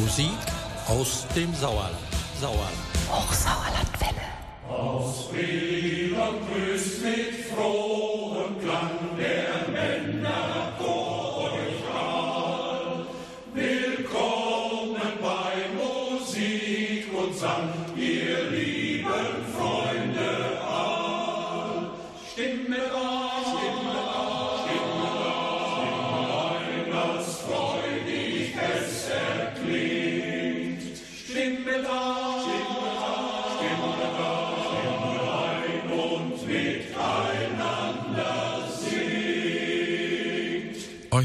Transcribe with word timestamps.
Musik 0.00 0.38
aus 0.86 1.26
dem 1.34 1.52
Sauerland. 1.54 1.96
Sauerland. 2.40 2.78
Hochsauerlandwelle. 3.10 4.26
Aus 4.68 5.26
Frieden 5.30 6.34
grüßt 6.46 7.02
mit 7.02 7.34
frohem 7.50 8.60
Klang 8.60 8.96
der 9.18 9.72
Männerchor 9.72 11.07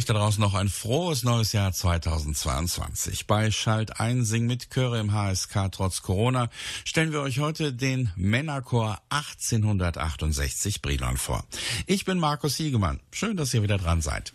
Euch 0.04 0.08
da 0.08 0.16
draußen 0.16 0.42
noch 0.42 0.54
ein 0.54 0.68
frohes 0.68 1.24
neues 1.24 1.54
Jahr 1.54 1.72
2022. 1.72 3.26
Bei 3.26 3.52
Schalt 3.52 4.02
ein 4.02 4.26
Sing 4.26 4.46
mit 4.46 4.70
Chöre 4.70 5.00
im 5.00 5.14
HSK 5.14 5.72
trotz 5.72 6.02
Corona 6.02 6.50
stellen 6.84 7.14
wir 7.14 7.22
euch 7.22 7.40
heute 7.40 7.72
den 7.72 8.12
Männerchor 8.18 9.00
1868 9.08 10.82
Brilon 10.82 11.16
vor. 11.16 11.46
Ich 11.88 12.04
bin 12.04 12.20
Markus 12.20 12.58
Siegemann. 12.58 13.00
Schön, 13.14 13.38
dass 13.38 13.54
ihr 13.54 13.64
wieder 13.64 13.78
dran 13.78 14.02
seid. 14.02 14.34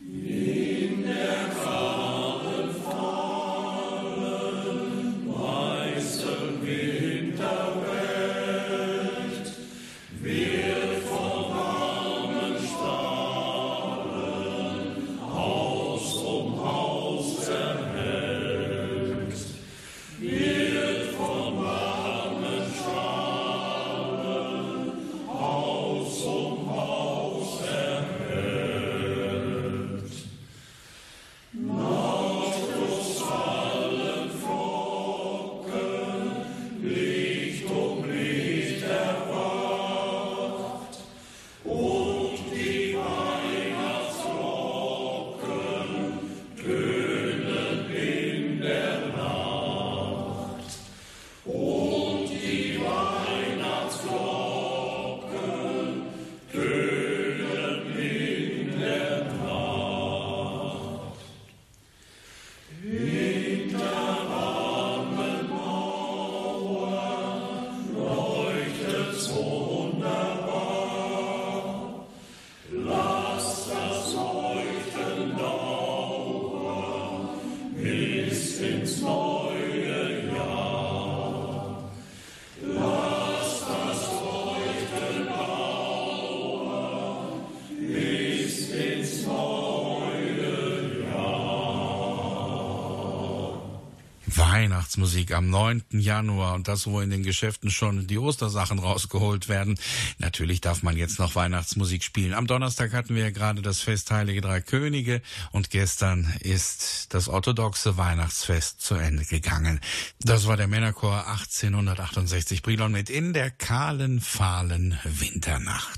Weihnachtsmusik 94.98 95.32
am 95.32 95.48
9. 95.48 95.84
Januar 95.92 96.54
und 96.54 96.66
das, 96.66 96.88
wo 96.88 97.00
in 97.00 97.10
den 97.10 97.22
Geschäften 97.22 97.70
schon 97.70 98.08
die 98.08 98.18
Ostersachen 98.18 98.80
rausgeholt 98.80 99.48
werden. 99.48 99.78
Natürlich 100.18 100.60
darf 100.60 100.82
man 100.82 100.96
jetzt 100.96 101.20
noch 101.20 101.36
Weihnachtsmusik 101.36 102.02
spielen. 102.02 102.34
Am 102.34 102.48
Donnerstag 102.48 102.92
hatten 102.92 103.14
wir 103.14 103.22
ja 103.22 103.30
gerade 103.30 103.62
das 103.62 103.80
Fest 103.80 104.10
Heilige 104.10 104.40
Drei 104.40 104.60
Könige 104.60 105.22
und 105.52 105.70
gestern 105.70 106.34
ist 106.40 107.14
das 107.14 107.28
orthodoxe 107.28 107.96
Weihnachtsfest 107.96 108.80
zu 108.80 108.96
Ende 108.96 109.24
gegangen. 109.24 109.78
Das 110.18 110.48
war 110.48 110.56
der 110.56 110.66
Männerchor 110.66 111.28
1868 111.28 112.62
Brilon 112.62 112.90
mit 112.90 113.08
In 113.08 113.32
der 113.32 113.52
kahlen, 113.52 114.20
fahlen 114.20 114.98
Winternacht. 115.04 115.97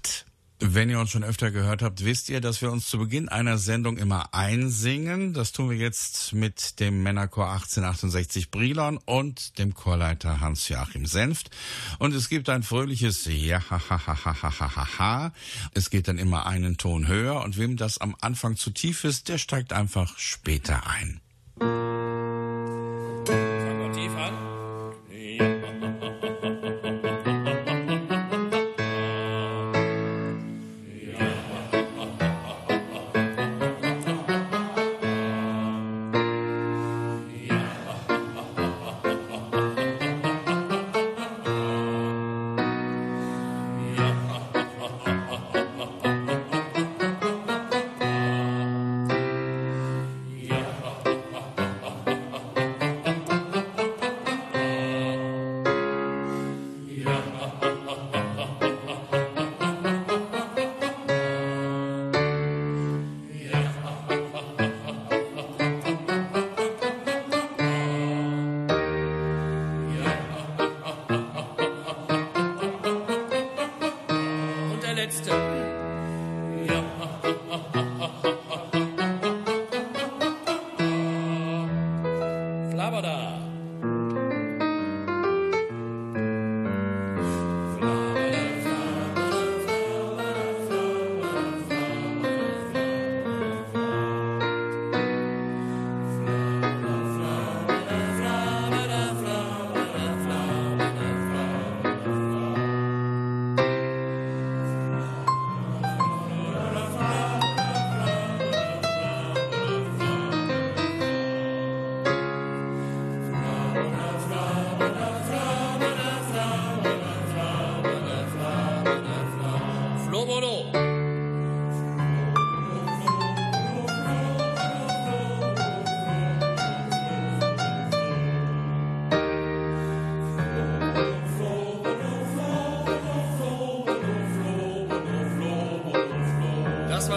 Wenn 0.63 0.91
ihr 0.91 1.01
uns 1.01 1.11
schon 1.11 1.25
öfter 1.25 1.51
gehört 1.51 1.81
habt, 1.81 2.05
wisst 2.05 2.29
ihr, 2.29 2.43
dass 2.43 2.61
wir 2.61 2.71
uns 2.71 2.87
zu 2.87 2.99
Beginn 2.99 3.31
einer 3.31 3.57
Sendung 3.57 3.97
immer 3.97 4.35
einsingen. 4.35 5.33
Das 5.33 5.53
tun 5.53 5.71
wir 5.71 5.77
jetzt 5.79 6.35
mit 6.35 6.81
dem 6.81 7.03
Männerchor 7.03 7.51
1868 7.51 8.51
Brilon 8.51 8.99
und 8.99 9.59
dem 9.59 9.73
Chorleiter 9.73 10.41
Hans-Joachim 10.41 11.07
Senft. 11.07 11.51
Und 11.99 12.15
es 12.15 12.29
gibt 12.29 12.51
ein 12.51 12.63
fröhliches 12.63 13.25
Ja, 13.25 13.63
ha, 13.71 13.81
ha, 13.89 14.07
ha, 14.07 14.25
ha, 14.25 14.43
ha, 14.43 14.77
ha, 14.77 14.99
ha. 14.99 15.33
Es 15.73 15.89
geht 15.89 16.09
dann 16.09 16.19
immer 16.19 16.45
einen 16.45 16.77
Ton 16.77 17.09
höher 17.09 17.41
und 17.43 17.57
wem 17.57 17.79
das 17.79 17.97
am 17.99 18.15
Anfang 18.21 18.57
zu 18.57 18.71
tief 18.71 19.05
ist, 19.05 19.31
der 19.31 19.39
steigt 19.39 19.73
einfach 19.73 20.19
später 20.19 20.87
ein. 20.87 21.90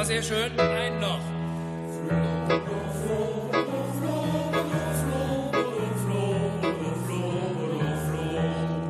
Sehr 0.06 0.22
schön. 0.22 0.60
Ein 0.60 1.00
noch. 1.00 1.20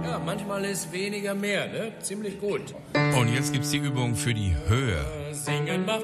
Ja, 0.04 0.20
manchmal 0.20 0.66
ist 0.66 0.92
weniger 0.92 1.36
mehr, 1.36 1.68
ne? 1.68 1.92
Ziemlich 2.00 2.40
gut. 2.40 2.74
Und 3.18 3.34
jetzt 3.34 3.54
gibt's 3.54 3.70
die 3.72 3.78
Übung 3.78 4.16
für 4.16 4.34
die 4.34 4.56
Höhe. 4.68 5.06
Singen 5.32 5.86
macht 5.86 6.03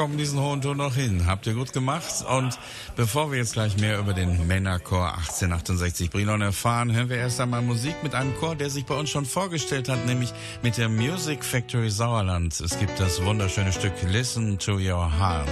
bekommen 0.00 0.16
diesen 0.16 0.40
hohen 0.40 0.62
Ton 0.62 0.78
noch 0.78 0.94
hin. 0.94 1.26
Habt 1.26 1.46
ihr 1.46 1.52
gut 1.52 1.74
gemacht. 1.74 2.24
Und 2.26 2.58
bevor 2.96 3.30
wir 3.30 3.36
jetzt 3.36 3.52
gleich 3.52 3.76
mehr 3.76 3.98
über 3.98 4.14
den 4.14 4.46
Männerchor 4.46 5.08
1868 5.08 6.08
Brilon 6.08 6.40
erfahren, 6.40 6.90
hören 6.90 7.10
wir 7.10 7.18
erst 7.18 7.38
einmal 7.38 7.60
Musik 7.60 7.96
mit 8.02 8.14
einem 8.14 8.34
Chor, 8.36 8.56
der 8.56 8.70
sich 8.70 8.86
bei 8.86 8.94
uns 8.94 9.10
schon 9.10 9.26
vorgestellt 9.26 9.90
hat, 9.90 10.06
nämlich 10.06 10.32
mit 10.62 10.78
der 10.78 10.88
Music 10.88 11.44
Factory 11.44 11.90
Sauerland. 11.90 12.58
Es 12.60 12.78
gibt 12.78 12.98
das 12.98 13.22
wunderschöne 13.22 13.74
Stück 13.74 13.92
Listen 14.08 14.58
to 14.58 14.78
Your 14.78 15.18
Heart. 15.18 15.50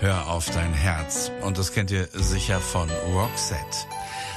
Hör 0.00 0.28
auf 0.28 0.50
dein 0.50 0.74
Herz. 0.74 1.30
Und 1.40 1.56
das 1.56 1.72
kennt 1.72 1.90
ihr 1.90 2.06
sicher 2.12 2.60
von 2.60 2.90
Roxette. 3.14 3.78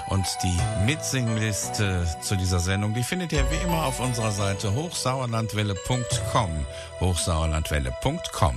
Und 0.08 0.26
die 0.42 0.86
Mitsingliste 0.86 2.08
zu 2.22 2.38
dieser 2.38 2.62
Sendung, 2.62 2.94
die 2.94 3.04
findet 3.04 3.34
ihr 3.34 3.44
wie 3.52 3.62
immer 3.68 3.84
auf 3.84 4.00
unserer 4.00 4.32
Seite 4.32 4.74
hochsauerlandwelle.com. 4.74 6.66
Hochsauerlandwelle.com. 7.02 8.56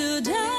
today. 0.00 0.49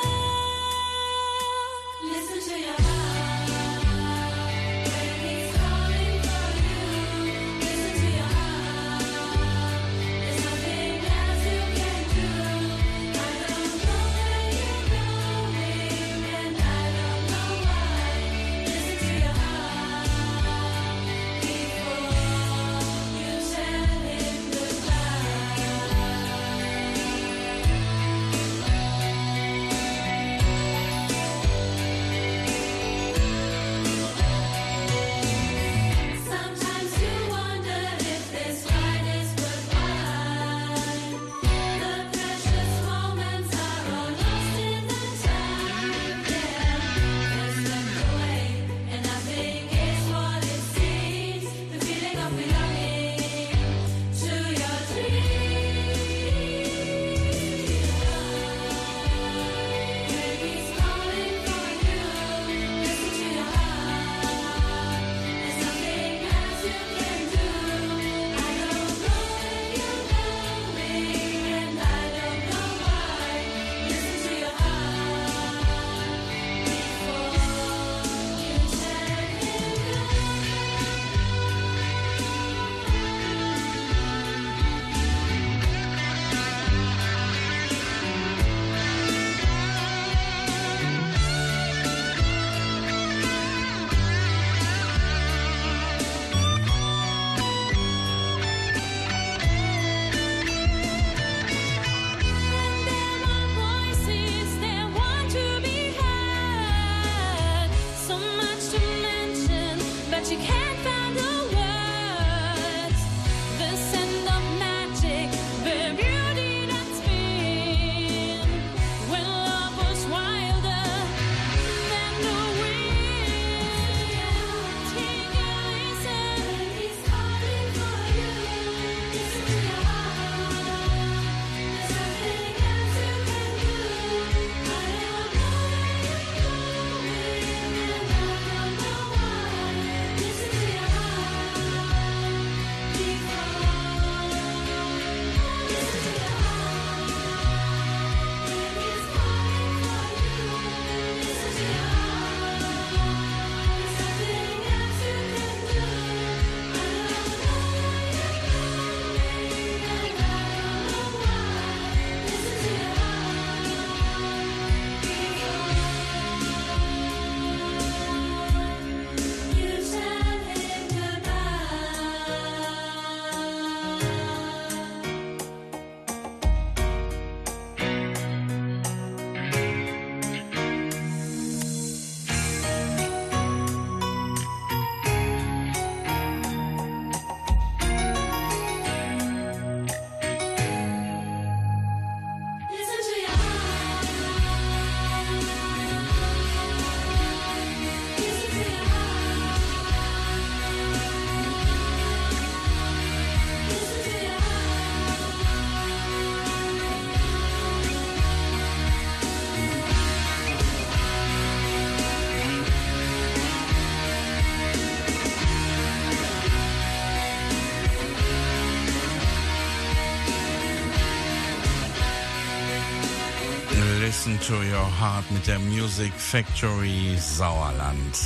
To 224.48 224.54
Your 224.56 225.00
Heart 225.00 225.30
mit 225.30 225.46
der 225.46 225.60
Music 225.60 226.12
Factory 226.14 227.16
Sauerland. 227.20 228.18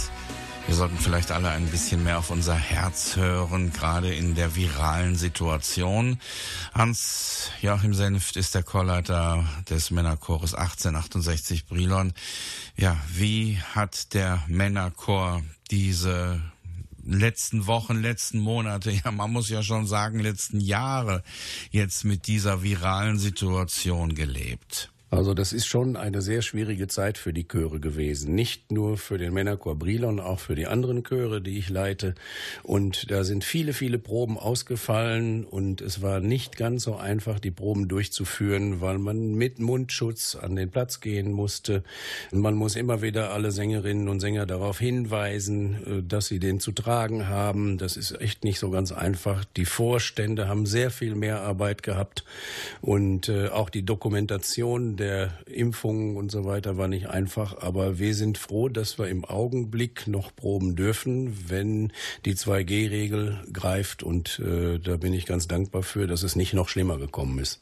Wir 0.65 0.75
sollten 0.75 0.97
vielleicht 0.97 1.31
alle 1.31 1.49
ein 1.49 1.67
bisschen 1.67 2.03
mehr 2.03 2.19
auf 2.19 2.29
unser 2.29 2.55
Herz 2.55 3.17
hören, 3.17 3.73
gerade 3.73 4.15
in 4.15 4.33
der 4.33 4.55
viralen 4.55 5.17
Situation. 5.17 6.19
Hans-Joachim 6.73 7.93
Senft 7.93 8.37
ist 8.37 8.55
der 8.55 8.63
Chorleiter 8.63 9.45
des 9.69 9.91
Männerchores 9.91 10.53
1868 10.53 11.65
Brilon. 11.65 12.13
Ja, 12.77 12.97
wie 13.13 13.59
hat 13.73 14.13
der 14.13 14.41
Männerchor 14.47 15.41
diese 15.69 16.39
letzten 17.03 17.67
Wochen, 17.67 18.01
letzten 18.01 18.39
Monate, 18.39 18.91
ja, 19.03 19.11
man 19.11 19.33
muss 19.33 19.49
ja 19.49 19.63
schon 19.63 19.85
sagen, 19.85 20.19
letzten 20.19 20.61
Jahre 20.61 21.23
jetzt 21.71 22.05
mit 22.05 22.27
dieser 22.27 22.63
viralen 22.63 23.19
Situation 23.19 24.15
gelebt? 24.15 24.91
Also 25.11 25.33
das 25.33 25.53
ist 25.53 25.67
schon 25.67 25.95
eine 25.95 26.21
sehr 26.21 26.41
schwierige 26.41 26.87
Zeit 26.87 27.17
für 27.17 27.31
die 27.31 27.47
Chöre 27.47 27.79
gewesen. 27.79 28.33
Nicht 28.33 28.71
nur 28.71 28.97
für 28.97 29.17
den 29.17 29.33
Männerchor 29.33 29.75
Brilon, 29.75 30.19
auch 30.19 30.39
für 30.39 30.55
die 30.55 30.65
anderen 30.65 31.03
Chöre, 31.03 31.41
die 31.41 31.57
ich 31.59 31.69
leite. 31.69 32.15
Und 32.63 33.11
da 33.11 33.23
sind 33.23 33.43
viele, 33.43 33.73
viele 33.73 33.99
Proben 33.99 34.37
ausgefallen 34.37 35.45
und 35.45 35.81
es 35.81 36.01
war 36.01 36.19
nicht 36.19 36.57
ganz 36.57 36.83
so 36.83 36.95
einfach, 36.95 37.39
die 37.39 37.51
Proben 37.51 37.87
durchzuführen, 37.87 38.81
weil 38.81 38.97
man 38.97 39.35
mit 39.35 39.59
Mundschutz 39.59 40.35
an 40.35 40.55
den 40.55 40.71
Platz 40.71 41.01
gehen 41.01 41.31
musste. 41.31 41.83
Man 42.31 42.55
muss 42.55 42.75
immer 42.75 43.01
wieder 43.03 43.31
alle 43.31 43.51
Sängerinnen 43.51 44.09
und 44.09 44.19
Sänger 44.19 44.47
darauf 44.47 44.79
hinweisen, 44.79 45.99
äh, 45.99 46.03
dass 46.03 46.27
sie 46.27 46.39
den 46.39 46.59
zu 46.59 46.71
tragen 46.71 47.27
haben. 47.27 47.77
Das 47.77 47.95
ist 47.95 48.19
echt 48.19 48.43
nicht 48.43 48.59
so 48.59 48.71
ganz 48.71 48.91
einfach. 48.91 49.45
Die 49.55 49.65
Vorstände 49.65 50.47
haben 50.47 50.65
sehr 50.65 50.89
viel 50.89 51.13
mehr 51.15 51.41
Arbeit 51.41 51.83
gehabt 51.83 52.25
und 52.81 53.29
äh, 53.29 53.49
auch 53.49 53.69
die 53.69 53.85
Dokumentation 53.85 54.94
der 54.95 55.31
Impfungen 55.45 56.17
und 56.17 56.31
so 56.31 56.45
weiter 56.45 56.77
war 56.77 56.87
nicht 56.87 57.07
einfach, 57.07 57.57
aber 57.57 57.99
wir 57.99 58.15
sind 58.15 58.37
froh, 58.37 58.69
dass 58.69 58.97
wir 58.99 59.07
im 59.07 59.25
Augenblick 59.25 60.07
noch 60.07 60.35
proben 60.35 60.75
dürfen, 60.75 61.49
wenn 61.49 61.91
die 62.25 62.35
2G-Regel 62.35 63.43
greift 63.51 64.03
und 64.03 64.39
äh, 64.39 64.79
da 64.79 64.97
bin 64.97 65.13
ich 65.13 65.25
ganz 65.25 65.47
dankbar 65.47 65.83
für, 65.83 66.07
dass 66.07 66.23
es 66.23 66.35
nicht 66.35 66.53
noch 66.53 66.69
schlimmer 66.69 66.97
gekommen 66.97 67.39
ist. 67.39 67.61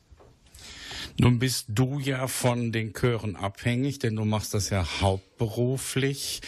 Nun 1.20 1.38
bist 1.38 1.68
du 1.70 2.00
ja 2.00 2.28
von 2.28 2.72
den 2.72 2.94
Chören 2.94 3.36
abhängig, 3.36 4.00
denn 4.00 4.16
du 4.16 4.26
machst 4.26 4.54
das 4.54 4.70
ja 4.70 4.86
hauptberuflich. 5.02 6.42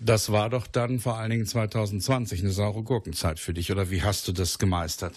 Das 0.00 0.32
war 0.32 0.50
doch 0.50 0.66
dann 0.66 0.98
vor 0.98 1.18
allen 1.18 1.30
Dingen 1.30 1.46
2020 1.46 2.40
eine 2.40 2.50
saure 2.50 2.82
Gurkenzeit 2.82 3.38
für 3.38 3.54
dich, 3.54 3.70
oder 3.70 3.90
wie 3.90 4.02
hast 4.02 4.26
du 4.26 4.32
das 4.32 4.58
gemeistert? 4.58 5.14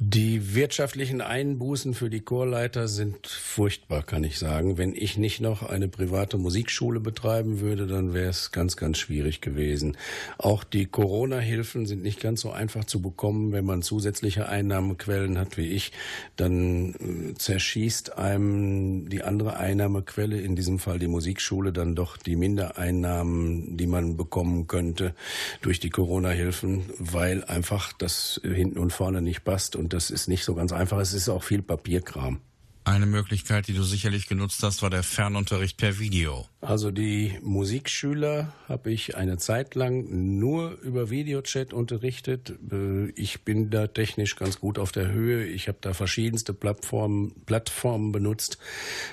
Die 0.00 0.54
wirtschaftlichen 0.54 1.20
Einbußen 1.20 1.92
für 1.92 2.08
die 2.08 2.20
Chorleiter 2.20 2.86
sind 2.86 3.26
furchtbar, 3.26 4.04
kann 4.04 4.22
ich 4.22 4.38
sagen. 4.38 4.78
Wenn 4.78 4.94
ich 4.94 5.18
nicht 5.18 5.40
noch 5.40 5.64
eine 5.64 5.88
private 5.88 6.38
Musikschule 6.38 7.00
betreiben 7.00 7.58
würde, 7.58 7.88
dann 7.88 8.14
wäre 8.14 8.30
es 8.30 8.52
ganz, 8.52 8.76
ganz 8.76 8.98
schwierig 8.98 9.40
gewesen. 9.40 9.96
Auch 10.38 10.62
die 10.62 10.86
Corona-Hilfen 10.86 11.86
sind 11.86 12.04
nicht 12.04 12.20
ganz 12.20 12.42
so 12.42 12.52
einfach 12.52 12.84
zu 12.84 13.02
bekommen. 13.02 13.50
Wenn 13.50 13.64
man 13.64 13.82
zusätzliche 13.82 14.48
Einnahmequellen 14.48 15.36
hat 15.36 15.56
wie 15.56 15.66
ich, 15.66 15.90
dann 16.36 16.94
äh, 16.94 17.34
zerschießt 17.34 18.18
einem 18.18 19.08
die 19.08 19.24
andere 19.24 19.56
Einnahmequelle, 19.56 20.40
in 20.40 20.54
diesem 20.54 20.78
Fall 20.78 21.00
die 21.00 21.08
Musikschule, 21.08 21.72
dann 21.72 21.96
doch 21.96 22.18
die 22.18 22.36
Mindereinnahmen, 22.36 23.76
die 23.76 23.88
man 23.88 24.16
bekommen 24.16 24.68
könnte 24.68 25.12
durch 25.60 25.80
die 25.80 25.90
Corona-Hilfen, 25.90 26.84
weil 27.00 27.42
einfach 27.42 27.92
das 27.92 28.40
hinten 28.44 28.78
und 28.78 28.92
vorne 28.92 29.22
nicht 29.22 29.42
passt. 29.42 29.74
Und 29.74 29.87
das 29.92 30.10
ist 30.10 30.28
nicht 30.28 30.44
so 30.44 30.54
ganz 30.54 30.72
einfach. 30.72 30.98
Es 30.98 31.12
ist 31.12 31.28
auch 31.28 31.42
viel 31.42 31.62
Papierkram. 31.62 32.40
Eine 32.88 33.04
Möglichkeit, 33.04 33.68
die 33.68 33.74
du 33.74 33.82
sicherlich 33.82 34.28
genutzt 34.28 34.62
hast, 34.62 34.80
war 34.80 34.88
der 34.88 35.02
Fernunterricht 35.02 35.76
per 35.76 35.98
Video. 35.98 36.46
Also 36.62 36.90
die 36.90 37.38
Musikschüler 37.42 38.54
habe 38.66 38.90
ich 38.90 39.14
eine 39.14 39.36
Zeit 39.36 39.74
lang 39.74 40.06
nur 40.38 40.72
über 40.80 41.10
Videochat 41.10 41.74
unterrichtet. 41.74 42.54
Äh, 42.72 43.10
Ich 43.14 43.42
bin 43.42 43.68
da 43.68 43.88
technisch 43.88 44.36
ganz 44.36 44.58
gut 44.58 44.78
auf 44.78 44.90
der 44.90 45.12
Höhe. 45.12 45.44
Ich 45.44 45.68
habe 45.68 45.76
da 45.82 45.92
verschiedenste 45.92 46.54
Plattformen, 46.54 47.34
Plattformen 47.44 48.10
benutzt. 48.10 48.56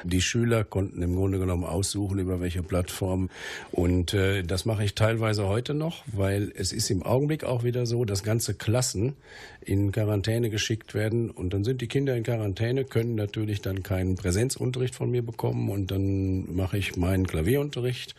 Die 0.05 0.21
Schüler 0.21 0.63
konnten 0.63 1.01
im 1.01 1.13
Grunde 1.13 1.37
genommen 1.37 1.65
aussuchen, 1.65 2.17
über 2.17 2.39
welche 2.39 2.63
Plattform. 2.63 3.29
Und 3.73 4.13
äh, 4.13 4.43
das 4.43 4.63
mache 4.63 4.85
ich 4.85 4.95
teilweise 4.95 5.47
heute 5.47 5.73
noch, 5.73 6.05
weil 6.07 6.49
es 6.55 6.71
ist 6.71 6.89
im 6.89 7.03
Augenblick 7.03 7.43
auch 7.43 7.65
wieder 7.65 7.85
so, 7.85 8.05
dass 8.05 8.23
ganze 8.23 8.53
Klassen 8.53 9.17
in 9.59 9.91
Quarantäne 9.91 10.49
geschickt 10.49 10.93
werden. 10.93 11.29
Und 11.29 11.53
dann 11.53 11.65
sind 11.65 11.81
die 11.81 11.87
Kinder 11.87 12.15
in 12.15 12.23
Quarantäne, 12.23 12.85
können 12.85 13.15
natürlich 13.15 13.61
dann 13.65 13.83
keinen 13.83 14.15
Präsenzunterricht 14.15 14.95
von 14.95 15.11
mir 15.11 15.21
bekommen. 15.21 15.69
Und 15.69 15.91
dann 15.91 16.55
mache 16.55 16.77
ich 16.77 16.95
meinen 16.95 17.27
Klavierunterricht 17.27 18.15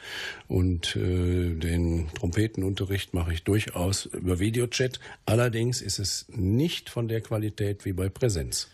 und 0.48 0.96
äh, 0.96 1.54
den 1.54 2.08
Trompetenunterricht 2.14 3.14
mache 3.14 3.32
ich 3.32 3.44
durchaus 3.44 4.06
über 4.06 4.38
Videochat. 4.38 5.00
Allerdings 5.24 5.80
ist 5.80 5.98
es 5.98 6.26
nicht 6.28 6.90
von 6.90 7.08
der 7.08 7.20
Qualität 7.20 7.84
wie 7.84 7.92
bei 7.92 8.08
Präsenz. 8.08 8.68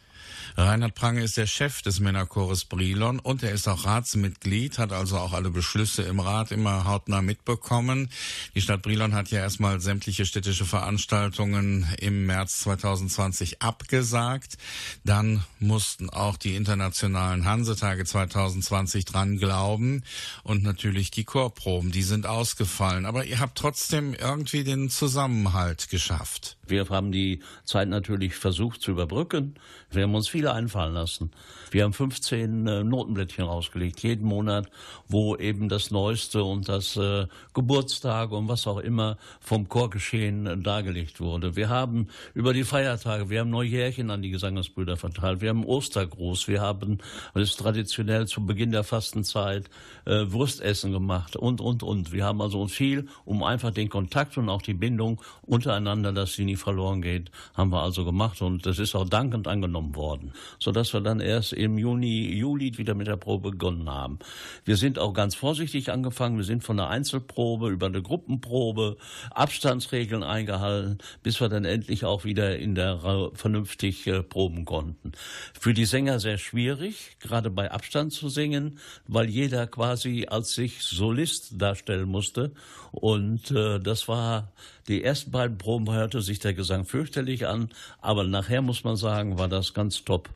Reinhard 0.56 0.94
Prange 0.94 1.22
ist 1.22 1.38
der 1.38 1.46
Chef 1.46 1.80
des 1.80 2.00
Männerchores 2.00 2.66
Brilon 2.66 3.18
und 3.18 3.42
er 3.42 3.52
ist 3.52 3.68
auch 3.68 3.86
Ratsmitglied, 3.86 4.78
hat 4.78 4.92
also 4.92 5.16
auch 5.16 5.32
alle 5.32 5.50
Beschlüsse 5.50 6.02
im 6.02 6.20
Rat 6.20 6.52
immer 6.52 6.84
hautnah 6.84 7.22
mitbekommen. 7.22 8.10
Die 8.54 8.60
Stadt 8.60 8.82
Brilon 8.82 9.14
hat 9.14 9.30
ja 9.30 9.40
erstmal 9.40 9.80
sämtliche 9.80 10.26
städtische 10.26 10.66
Veranstaltungen 10.66 11.86
im 11.98 12.26
März 12.26 12.60
2020 12.60 13.62
abgesagt. 13.62 14.58
Dann 15.04 15.42
mussten 15.58 16.10
auch 16.10 16.36
die 16.36 16.54
internationalen 16.54 17.46
Hansetage 17.46 18.04
2020 18.04 19.06
dran 19.06 19.38
glauben 19.38 20.02
und 20.42 20.62
natürlich 20.62 21.10
die 21.10 21.24
Chorproben, 21.24 21.92
die 21.92 22.02
sind 22.02 22.26
ausgefallen. 22.26 23.06
Aber 23.06 23.24
ihr 23.24 23.40
habt 23.40 23.56
trotzdem 23.56 24.12
irgendwie 24.12 24.64
den 24.64 24.90
Zusammenhalt 24.90 25.88
geschafft. 25.88 26.58
Wir 26.66 26.88
haben 26.88 27.12
die 27.12 27.40
Zeit 27.64 27.88
natürlich 27.88 28.34
versucht 28.34 28.82
zu 28.82 28.92
überbrücken. 28.92 29.54
Wir 29.90 30.04
haben 30.04 30.14
uns 30.14 30.28
viele 30.42 30.54
einfallen 30.54 30.94
lassen. 30.94 31.30
Wir 31.70 31.84
haben 31.84 31.92
15 31.92 32.66
äh, 32.66 32.84
Notenblättchen 32.84 33.44
rausgelegt, 33.44 34.02
jeden 34.02 34.26
Monat, 34.26 34.68
wo 35.08 35.36
eben 35.36 35.68
das 35.68 35.92
Neueste 35.92 36.42
und 36.42 36.68
das 36.68 36.96
äh, 36.96 37.26
Geburtstage 37.54 38.34
und 38.34 38.48
was 38.48 38.66
auch 38.66 38.78
immer 38.78 39.16
vom 39.40 39.68
Chorgeschehen 39.68 40.46
äh, 40.46 40.58
dargelegt 40.58 41.20
wurde. 41.20 41.54
Wir 41.54 41.68
haben 41.68 42.08
über 42.34 42.52
die 42.52 42.64
Feiertage, 42.64 43.30
wir 43.30 43.40
haben 43.40 43.50
Neujährchen 43.50 44.10
an 44.10 44.20
die 44.20 44.30
Gesangesbrüder 44.30 44.96
verteilt, 44.96 45.40
wir 45.40 45.50
haben 45.50 45.64
Ostergruß, 45.64 46.48
wir 46.48 46.60
haben, 46.60 46.98
das 47.34 47.50
ist 47.50 47.60
traditionell 47.60 48.26
zu 48.26 48.44
Beginn 48.44 48.72
der 48.72 48.84
Fastenzeit, 48.84 49.70
äh, 50.06 50.24
Wurstessen 50.32 50.92
gemacht 50.92 51.36
und, 51.36 51.60
und, 51.60 51.84
und. 51.84 52.12
Wir 52.12 52.24
haben 52.24 52.42
also 52.42 52.66
viel, 52.66 53.06
um 53.24 53.44
einfach 53.44 53.70
den 53.70 53.88
Kontakt 53.88 54.36
und 54.36 54.48
auch 54.48 54.62
die 54.62 54.74
Bindung 54.74 55.22
untereinander, 55.42 56.12
dass 56.12 56.32
sie 56.32 56.44
nie 56.44 56.56
verloren 56.56 57.00
geht, 57.00 57.30
haben 57.54 57.70
wir 57.70 57.82
also 57.82 58.04
gemacht 58.04 58.42
und 58.42 58.66
das 58.66 58.80
ist 58.80 58.96
auch 58.96 59.08
dankend 59.08 59.46
angenommen 59.46 59.94
worden, 59.94 60.31
sodass 60.58 60.92
wir 60.92 61.00
dann 61.00 61.20
erst 61.20 61.52
im 61.52 61.78
Juni, 61.78 62.32
Juli 62.34 62.76
wieder 62.78 62.94
mit 62.94 63.06
der 63.06 63.16
Probe 63.16 63.50
begonnen 63.52 63.88
haben. 63.88 64.18
Wir 64.64 64.76
sind 64.76 64.98
auch 64.98 65.12
ganz 65.12 65.34
vorsichtig 65.34 65.90
angefangen, 65.90 66.36
wir 66.36 66.44
sind 66.44 66.64
von 66.64 66.76
der 66.76 66.88
Einzelprobe 66.88 67.70
über 67.70 67.86
eine 67.86 68.02
Gruppenprobe, 68.02 68.96
Abstandsregeln 69.30 70.22
eingehalten, 70.22 70.98
bis 71.22 71.40
wir 71.40 71.48
dann 71.48 71.64
endlich 71.64 72.04
auch 72.04 72.24
wieder 72.24 72.58
in 72.58 72.74
der 72.74 73.04
Reihe 73.04 73.30
vernünftig 73.34 74.06
äh, 74.06 74.22
proben 74.22 74.64
konnten. 74.64 75.12
Für 75.58 75.74
die 75.74 75.84
Sänger 75.84 76.20
sehr 76.20 76.38
schwierig, 76.38 77.16
gerade 77.20 77.50
bei 77.50 77.70
Abstand 77.70 78.12
zu 78.12 78.28
singen, 78.28 78.78
weil 79.06 79.28
jeder 79.28 79.66
quasi 79.66 80.26
als 80.28 80.54
sich 80.54 80.82
Solist 80.82 81.60
darstellen 81.60 82.08
musste 82.08 82.52
und 82.92 83.50
äh, 83.50 83.80
das 83.80 84.08
war 84.08 84.52
die 84.88 85.02
ersten 85.02 85.30
beiden 85.30 85.58
Proben 85.58 85.90
hörte 85.92 86.22
sich 86.22 86.38
der 86.38 86.54
Gesang 86.54 86.84
fürchterlich 86.84 87.46
an, 87.46 87.70
aber 88.00 88.24
nachher 88.24 88.62
muss 88.62 88.84
man 88.84 88.96
sagen, 88.96 89.38
war 89.38 89.48
das 89.48 89.74
ganz 89.74 90.04
top. 90.04 90.28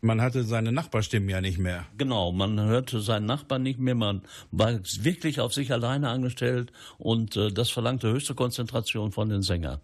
Man 0.00 0.20
hatte 0.20 0.44
seine 0.44 0.70
Nachbarstimmen 0.70 1.30
ja 1.30 1.40
nicht 1.40 1.58
mehr. 1.58 1.86
Genau, 1.96 2.30
man 2.30 2.60
hörte 2.60 3.00
seinen 3.00 3.24
Nachbarn 3.24 3.62
nicht 3.62 3.78
mehr, 3.78 3.94
man 3.94 4.20
war 4.50 4.78
wirklich 5.00 5.40
auf 5.40 5.54
sich 5.54 5.72
alleine 5.72 6.10
angestellt 6.10 6.72
und 6.98 7.36
äh, 7.36 7.50
das 7.50 7.70
verlangte 7.70 8.12
höchste 8.12 8.34
Konzentration 8.34 9.12
von 9.12 9.30
den 9.30 9.42
Sängern. 9.42 9.80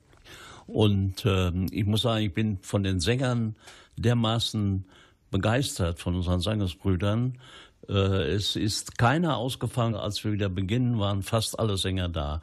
Und 0.66 1.24
ähm, 1.24 1.66
ich 1.72 1.86
muss 1.86 2.02
sagen, 2.02 2.24
ich 2.24 2.34
bin 2.34 2.58
von 2.60 2.82
den 2.82 3.00
Sängern 3.00 3.56
dermaßen 3.96 4.84
begeistert 5.30 5.98
von 5.98 6.14
unseren 6.14 6.40
Sangesbrüdern. 6.40 7.38
Äh, 7.90 8.34
es 8.34 8.56
ist 8.56 8.98
keiner 8.98 9.36
ausgefallen, 9.36 9.94
als 9.94 10.22
wir 10.24 10.32
wieder 10.32 10.48
beginnen, 10.48 10.98
waren 10.98 11.22
fast 11.22 11.58
alle 11.58 11.76
Sänger 11.76 12.08
da. 12.08 12.40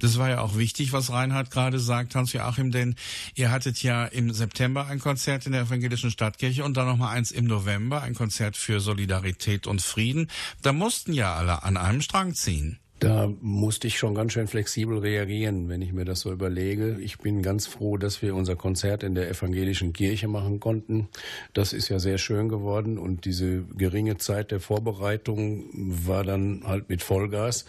Das 0.00 0.18
war 0.18 0.28
ja 0.28 0.40
auch 0.40 0.56
wichtig, 0.56 0.92
was 0.92 1.12
Reinhard 1.12 1.50
gerade 1.50 1.78
sagt, 1.78 2.14
Hans-Joachim, 2.14 2.72
denn 2.72 2.96
ihr 3.34 3.50
hattet 3.50 3.82
ja 3.82 4.06
im 4.06 4.32
September 4.32 4.86
ein 4.86 4.98
Konzert 4.98 5.46
in 5.46 5.52
der 5.52 5.62
evangelischen 5.62 6.10
Stadtkirche 6.10 6.64
und 6.64 6.76
dann 6.76 6.86
nochmal 6.86 7.16
eins 7.16 7.30
im 7.30 7.46
November, 7.46 8.02
ein 8.02 8.14
Konzert 8.14 8.56
für 8.56 8.80
Solidarität 8.80 9.66
und 9.66 9.80
Frieden. 9.80 10.28
Da 10.62 10.72
mussten 10.72 11.12
ja 11.12 11.34
alle 11.34 11.62
an 11.62 11.76
einem 11.76 12.00
Strang 12.00 12.34
ziehen. 12.34 12.78
Da 12.98 13.32
musste 13.40 13.86
ich 13.86 13.96
schon 13.96 14.14
ganz 14.14 14.32
schön 14.32 14.48
flexibel 14.48 14.98
reagieren, 14.98 15.68
wenn 15.68 15.82
ich 15.82 15.92
mir 15.92 16.04
das 16.04 16.20
so 16.20 16.32
überlege. 16.32 16.98
Ich 17.00 17.18
bin 17.18 17.42
ganz 17.42 17.68
froh, 17.68 17.96
dass 17.96 18.22
wir 18.22 18.34
unser 18.34 18.56
Konzert 18.56 19.04
in 19.04 19.14
der 19.14 19.30
evangelischen 19.30 19.92
Kirche 19.92 20.26
machen 20.26 20.58
konnten. 20.58 21.08
Das 21.54 21.72
ist 21.72 21.88
ja 21.88 22.00
sehr 22.00 22.18
schön 22.18 22.48
geworden 22.48 22.98
und 22.98 23.24
diese 23.24 23.62
geringe 23.76 24.16
Zeit 24.16 24.50
der 24.50 24.58
Vorbereitung 24.58 25.66
war 25.72 26.24
dann 26.24 26.62
halt 26.64 26.88
mit 26.88 27.02
Vollgas 27.02 27.66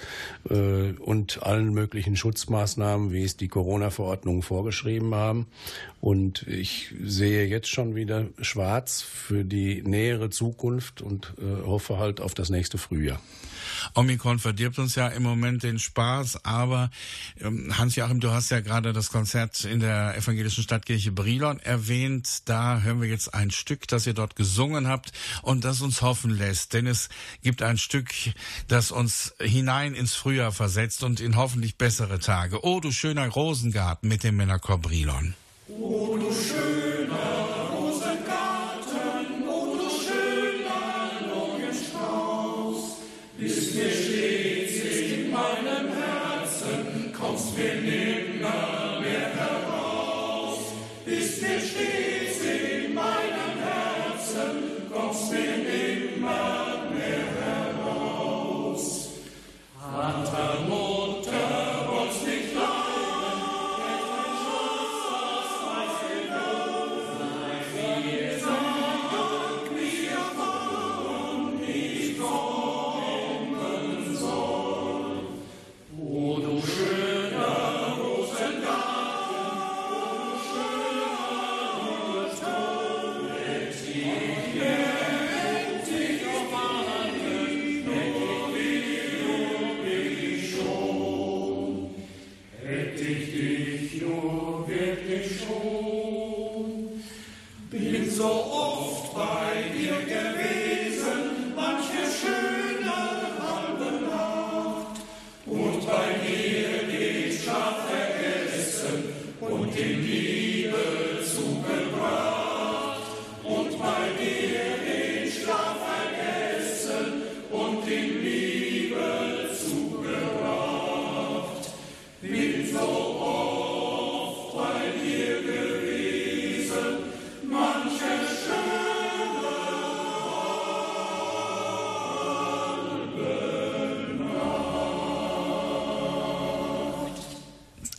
äh, 0.50 0.94
und 0.94 1.44
allen 1.44 1.74
möglichen 1.74 2.16
Schutzmaßnahmen, 2.16 3.12
wie 3.12 3.24
es 3.24 3.38
die 3.38 3.50
Corona-Verordnungen 3.50 4.42
vorgeschrieben 4.42 5.14
haben. 5.14 5.46
Und 6.02 6.48
ich 6.48 6.96
sehe 7.04 7.46
jetzt 7.46 7.68
schon 7.68 7.94
wieder 7.94 8.28
schwarz 8.42 9.02
für 9.02 9.46
die 9.46 9.84
nähere 9.84 10.32
Zukunft 10.32 11.04
und 11.04 11.34
äh, 11.38 11.68
hoffe 11.68 12.00
halt 12.00 12.20
auf 12.20 12.34
das 12.34 12.50
nächste 12.50 12.80
Frühjahr. 12.80 13.22
Omikron 13.94 14.40
verdirbt 14.40 14.80
uns 14.80 14.96
ja 14.96 15.08
im 15.08 15.24
Moment 15.24 15.64
den 15.64 15.80
Spaß, 15.80 16.46
aber 16.46 16.90
ähm, 17.40 17.78
Hans-Joachim, 17.78 18.20
du 18.20 18.32
hast 18.32 18.50
ja 18.50 18.60
gerade 18.60 18.94
das 18.94 19.12
Konzert 19.12 19.66
in 19.66 19.80
der 19.80 20.16
evangelischen 20.18 20.64
Stadtkirche 20.64 21.12
Brilon 21.12 21.60
erwähnt. 21.60 22.48
Da 22.50 22.82
hören 22.82 23.02
wir 23.02 23.10
jetzt 23.10 23.34
ein 23.34 23.52
Stück, 23.52 23.88
das 23.88 24.08
ihr 24.08 24.14
dort 24.14 24.36
gesungen 24.36 24.88
habt 24.88 25.12
und 25.42 25.64
das 25.64 25.82
uns 25.82 26.02
hoffen 26.02 26.32
lässt, 26.32 26.74
denn 26.74 26.88
es 26.88 27.10
gibt 27.42 27.62
ein 27.62 27.78
Stück, 27.78 28.10
das 28.68 28.92
uns 28.92 29.34
hinein 29.40 29.94
ins 29.94 30.16
Frühjahr 30.16 30.52
versetzt 30.52 31.04
und 31.04 31.20
in 31.20 31.36
hoffentlich 31.36 31.78
bessere 31.78 32.20
Tage. 32.20 32.64
Oh, 32.64 32.80
du 32.80 32.92
schöner 32.92 33.28
Rosengarten 33.28 34.10
mit 34.10 34.24
dem 34.24 34.38
Männerchor 34.38 34.78
Brilon. 34.78 35.34
O 35.68 36.18
du 36.18 36.32
schöner 36.34 37.29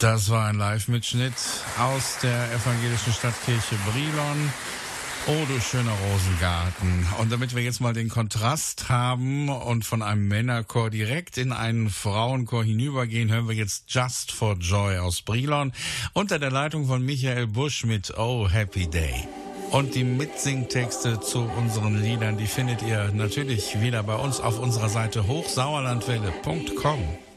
Das 0.00 0.30
war 0.30 0.46
ein 0.46 0.56
Live-Mitschnitt 0.56 1.34
aus 1.78 2.16
der 2.22 2.50
evangelischen 2.54 3.12
Stadtkirche 3.12 3.74
Brilon. 3.84 4.50
Oh, 5.26 5.44
du 5.46 5.60
schöner 5.60 5.92
Rosengarten. 5.92 7.06
Und 7.18 7.30
damit 7.30 7.54
wir 7.54 7.62
jetzt 7.62 7.82
mal 7.82 7.92
den 7.92 8.08
Kontrast 8.08 8.88
haben 8.88 9.50
und 9.50 9.84
von 9.84 10.00
einem 10.00 10.26
Männerchor 10.26 10.88
direkt 10.88 11.36
in 11.36 11.52
einen 11.52 11.90
Frauenchor 11.90 12.64
hinübergehen, 12.64 13.30
hören 13.30 13.46
wir 13.46 13.54
jetzt 13.54 13.92
Just 13.92 14.32
for 14.32 14.54
Joy 14.54 14.96
aus 14.96 15.20
Brilon 15.20 15.70
unter 16.14 16.38
der 16.38 16.50
Leitung 16.50 16.86
von 16.86 17.04
Michael 17.04 17.48
Busch 17.48 17.84
mit 17.84 18.14
Oh 18.16 18.48
Happy 18.48 18.86
Day. 18.86 19.28
Und 19.70 19.94
die 19.94 20.04
Mitsingtexte 20.04 21.20
zu 21.20 21.40
unseren 21.40 22.02
Liedern, 22.02 22.38
die 22.38 22.46
findet 22.46 22.80
ihr 22.80 23.12
natürlich 23.12 23.82
wieder 23.82 24.02
bei 24.02 24.14
uns 24.14 24.40
auf 24.40 24.58
unserer 24.58 24.88
Seite 24.88 25.26
hochsauerlandwelle.com. 25.26 27.30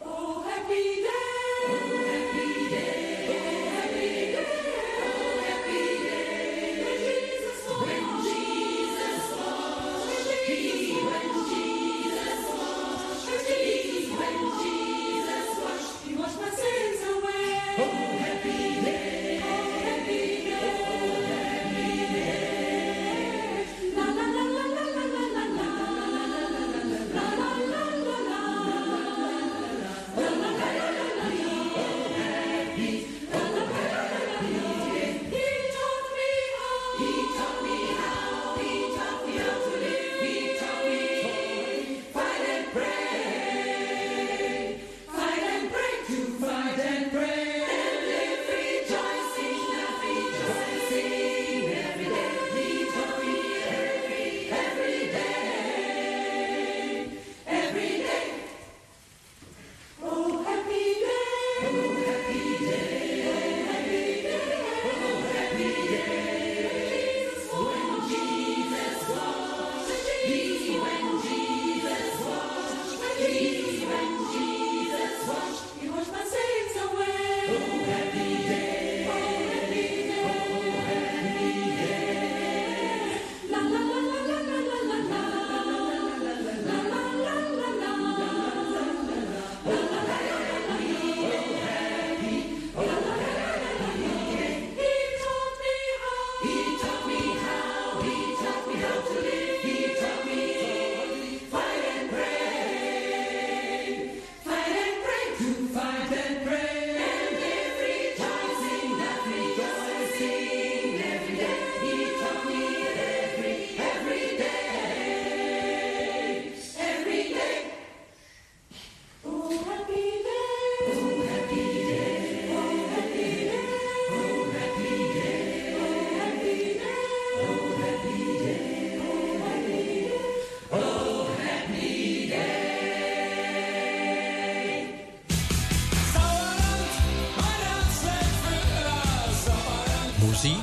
Musik 140.44 140.58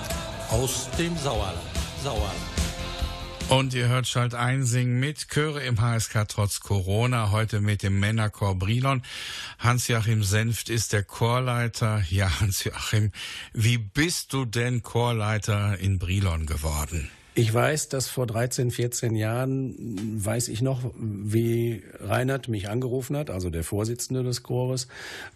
aus 0.50 0.90
dem 0.98 1.16
Sauerland. 1.16 1.56
Sauerland. 2.04 2.36
Und 3.48 3.72
ihr 3.72 3.88
hört 3.88 4.06
Schalt 4.06 4.34
einsingen 4.34 5.00
mit 5.00 5.28
Chöre 5.28 5.62
im 5.62 5.80
HSK 5.80 6.28
trotz 6.28 6.60
Corona, 6.60 7.30
heute 7.30 7.62
mit 7.62 7.82
dem 7.82 7.98
Männerchor 7.98 8.56
Brilon. 8.56 9.00
Hans-Joachim 9.58 10.22
Senft 10.22 10.68
ist 10.68 10.92
der 10.92 11.02
Chorleiter. 11.02 12.04
Ja, 12.10 12.40
Hans-Joachim, 12.40 13.10
wie 13.54 13.78
bist 13.78 14.34
du 14.34 14.44
denn 14.44 14.82
Chorleiter 14.82 15.78
in 15.78 15.98
Brilon 15.98 16.44
geworden? 16.44 17.10
Ich 17.40 17.54
weiß, 17.54 17.88
dass 17.88 18.10
vor 18.10 18.26
13, 18.26 18.70
14 18.70 19.14
Jahren, 19.14 19.74
weiß 20.22 20.48
ich 20.48 20.60
noch, 20.60 20.92
wie 20.94 21.82
Reinhard 21.98 22.48
mich 22.48 22.68
angerufen 22.68 23.16
hat, 23.16 23.30
also 23.30 23.48
der 23.48 23.64
Vorsitzende 23.64 24.22
des 24.22 24.42
Chores. 24.42 24.88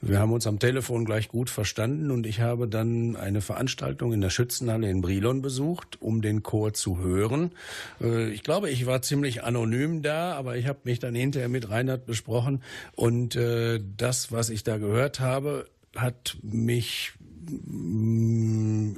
Wir 0.03 0.19
haben 0.19 0.31
uns 0.35 0.47
am 0.47 0.59
Telefon 0.59 1.07
gleich 1.07 1.29
gut 1.31 1.49
verstanden 1.49 2.11
und 2.11 2.27
ich 2.27 2.43
habe 2.43 2.69
dann 2.69 3.17
eine 3.17 3.40
Veranstaltung 3.40 4.12
in 4.12 4.21
der 4.21 4.29
Schützenhalle 4.29 4.90
in 4.90 5.01
Brilon 5.01 5.40
besucht, 5.40 5.97
um 6.03 6.21
den 6.21 6.43
Chor 6.43 6.75
zu 6.75 6.99
hören. 6.99 7.53
Äh, 8.03 8.33
Ich 8.33 8.43
glaube, 8.43 8.69
ich 8.69 8.85
war 8.85 9.01
ziemlich 9.01 9.43
anonym 9.43 10.03
da, 10.03 10.35
aber 10.35 10.59
ich 10.59 10.67
habe 10.67 10.81
mich 10.85 10.99
dann 10.99 11.14
hinterher 11.14 11.49
mit 11.49 11.71
Reinhard 11.71 12.05
besprochen 12.05 12.62
und 12.97 13.35
äh, 13.35 13.81
das, 13.97 14.31
was 14.31 14.51
ich 14.51 14.62
da 14.62 14.77
gehört 14.77 15.21
habe, 15.21 15.71
hat 15.97 16.37
mich 16.43 17.12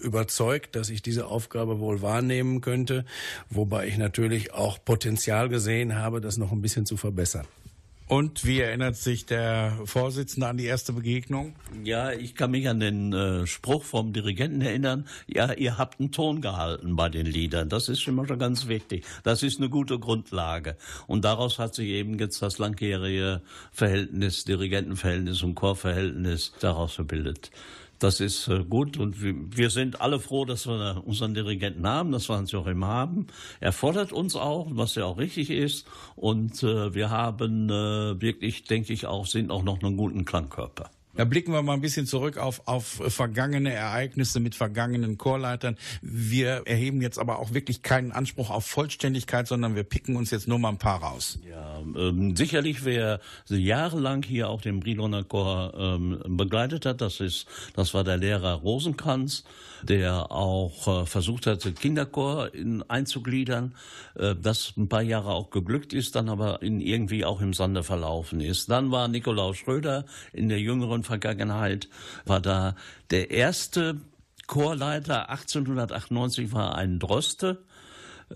überzeugt, 0.02 0.76
dass 0.76 0.90
ich 0.90 1.02
diese 1.02 1.26
Aufgabe 1.26 1.80
wohl 1.80 2.02
wahrnehmen 2.02 2.60
könnte, 2.60 3.04
wobei 3.50 3.86
ich 3.88 3.98
natürlich 3.98 4.52
auch 4.52 4.78
Potenzial 4.84 5.48
gesehen 5.48 5.96
habe, 5.96 6.20
das 6.20 6.36
noch 6.36 6.52
ein 6.52 6.62
bisschen 6.62 6.86
zu 6.86 6.96
verbessern. 6.96 7.46
Und 8.08 8.44
wie 8.44 8.60
erinnert 8.60 8.94
sich 8.94 9.26
der 9.26 9.80
Vorsitzende 9.84 10.46
an 10.46 10.56
die 10.56 10.66
erste 10.66 10.92
Begegnung? 10.92 11.56
Ja, 11.82 12.12
ich 12.12 12.36
kann 12.36 12.52
mich 12.52 12.68
an 12.68 12.78
den 12.78 13.12
äh, 13.12 13.48
Spruch 13.48 13.82
vom 13.82 14.12
Dirigenten 14.12 14.60
erinnern. 14.60 15.08
Ja, 15.26 15.52
ihr 15.52 15.76
habt 15.76 15.98
einen 15.98 16.12
Ton 16.12 16.40
gehalten 16.40 16.94
bei 16.94 17.08
den 17.08 17.26
Liedern. 17.26 17.68
Das 17.68 17.88
ist 17.88 18.00
schon 18.00 18.14
mal 18.14 18.28
schon 18.28 18.38
ganz 18.38 18.68
wichtig. 18.68 19.04
Das 19.24 19.42
ist 19.42 19.58
eine 19.58 19.68
gute 19.68 19.98
Grundlage. 19.98 20.76
Und 21.08 21.24
daraus 21.24 21.58
hat 21.58 21.74
sich 21.74 21.88
eben 21.88 22.16
jetzt 22.20 22.40
das 22.42 22.58
langjährige 22.58 23.42
Verhältnis, 23.72 24.44
Dirigentenverhältnis 24.44 25.42
und 25.42 25.56
Chorverhältnis 25.56 26.52
daraus 26.60 26.98
gebildet. 26.98 27.50
Das 27.98 28.20
ist 28.20 28.48
äh, 28.48 28.64
gut 28.64 28.98
und 28.98 29.22
wir, 29.22 29.70
sind 29.70 30.00
alle 30.00 30.20
froh, 30.20 30.44
dass 30.44 30.66
wir 30.66 31.02
unseren 31.04 31.34
Dirigenten 31.34 31.86
haben, 31.86 32.12
dass 32.12 32.28
wir 32.28 32.36
uns 32.36 32.54
auch 32.54 32.66
immer 32.66 32.88
haben. 32.88 33.26
Er 33.60 33.72
fordert 33.72 34.12
uns 34.12 34.36
auch, 34.36 34.68
was 34.70 34.94
ja 34.96 35.04
auch 35.04 35.18
richtig 35.18 35.50
ist. 35.50 35.86
Und 36.14 36.62
äh, 36.62 36.94
wir 36.94 37.10
haben 37.10 37.70
äh, 37.70 38.20
wirklich, 38.20 38.64
denke 38.64 38.92
ich 38.92 39.06
auch, 39.06 39.26
sind 39.26 39.50
auch 39.50 39.62
noch 39.62 39.82
einen 39.82 39.96
guten 39.96 40.24
Klangkörper. 40.24 40.90
Da 41.16 41.24
blicken 41.24 41.52
wir 41.52 41.62
mal 41.62 41.72
ein 41.72 41.80
bisschen 41.80 42.06
zurück 42.06 42.36
auf, 42.36 42.60
auf 42.66 43.00
vergangene 43.08 43.72
Ereignisse 43.72 44.38
mit 44.38 44.54
vergangenen 44.54 45.16
Chorleitern. 45.16 45.76
Wir 46.02 46.62
erheben 46.66 47.00
jetzt 47.00 47.18
aber 47.18 47.38
auch 47.38 47.54
wirklich 47.54 47.82
keinen 47.82 48.12
Anspruch 48.12 48.50
auf 48.50 48.66
Vollständigkeit, 48.66 49.46
sondern 49.46 49.74
wir 49.74 49.84
picken 49.84 50.16
uns 50.16 50.30
jetzt 50.30 50.46
nur 50.46 50.58
mal 50.58 50.68
ein 50.68 50.78
paar 50.78 51.02
raus. 51.02 51.38
Ja, 51.48 51.78
ähm, 51.78 52.36
sicherlich, 52.36 52.84
wer 52.84 53.20
jahrelang 53.48 54.22
hier 54.22 54.50
auch 54.50 54.60
den 54.60 54.80
Briloner 54.80 55.24
Chor 55.24 55.72
ähm, 55.76 56.20
begleitet 56.36 56.84
hat, 56.84 57.00
das 57.00 57.20
ist, 57.20 57.46
das 57.74 57.94
war 57.94 58.04
der 58.04 58.18
Lehrer 58.18 58.52
Rosenkranz, 58.52 59.44
der 59.82 60.30
auch 60.30 61.02
äh, 61.02 61.06
versucht 61.06 61.46
hat, 61.46 61.64
den 61.64 61.74
Kinderchor 61.74 62.54
in, 62.54 62.82
einzugliedern, 62.82 63.74
äh, 64.16 64.34
das 64.34 64.74
ein 64.76 64.88
paar 64.88 65.02
Jahre 65.02 65.30
auch 65.30 65.48
geglückt 65.48 65.94
ist, 65.94 66.14
dann 66.14 66.28
aber 66.28 66.60
in 66.60 66.80
irgendwie 66.80 67.24
auch 67.24 67.40
im 67.40 67.54
Sande 67.54 67.82
verlaufen 67.82 68.40
ist. 68.40 68.70
Dann 68.70 68.90
war 68.90 69.08
Nikolaus 69.08 69.56
Schröder 69.56 70.04
in 70.34 70.50
der 70.50 70.60
jüngeren 70.60 71.05
Vergangenheit, 71.06 71.88
war 72.26 72.40
da 72.40 72.74
der 73.10 73.30
erste 73.30 74.00
Chorleiter 74.46 75.30
1898 75.30 76.52
war 76.52 76.76
ein 76.76 76.98
Droste. 76.98 77.64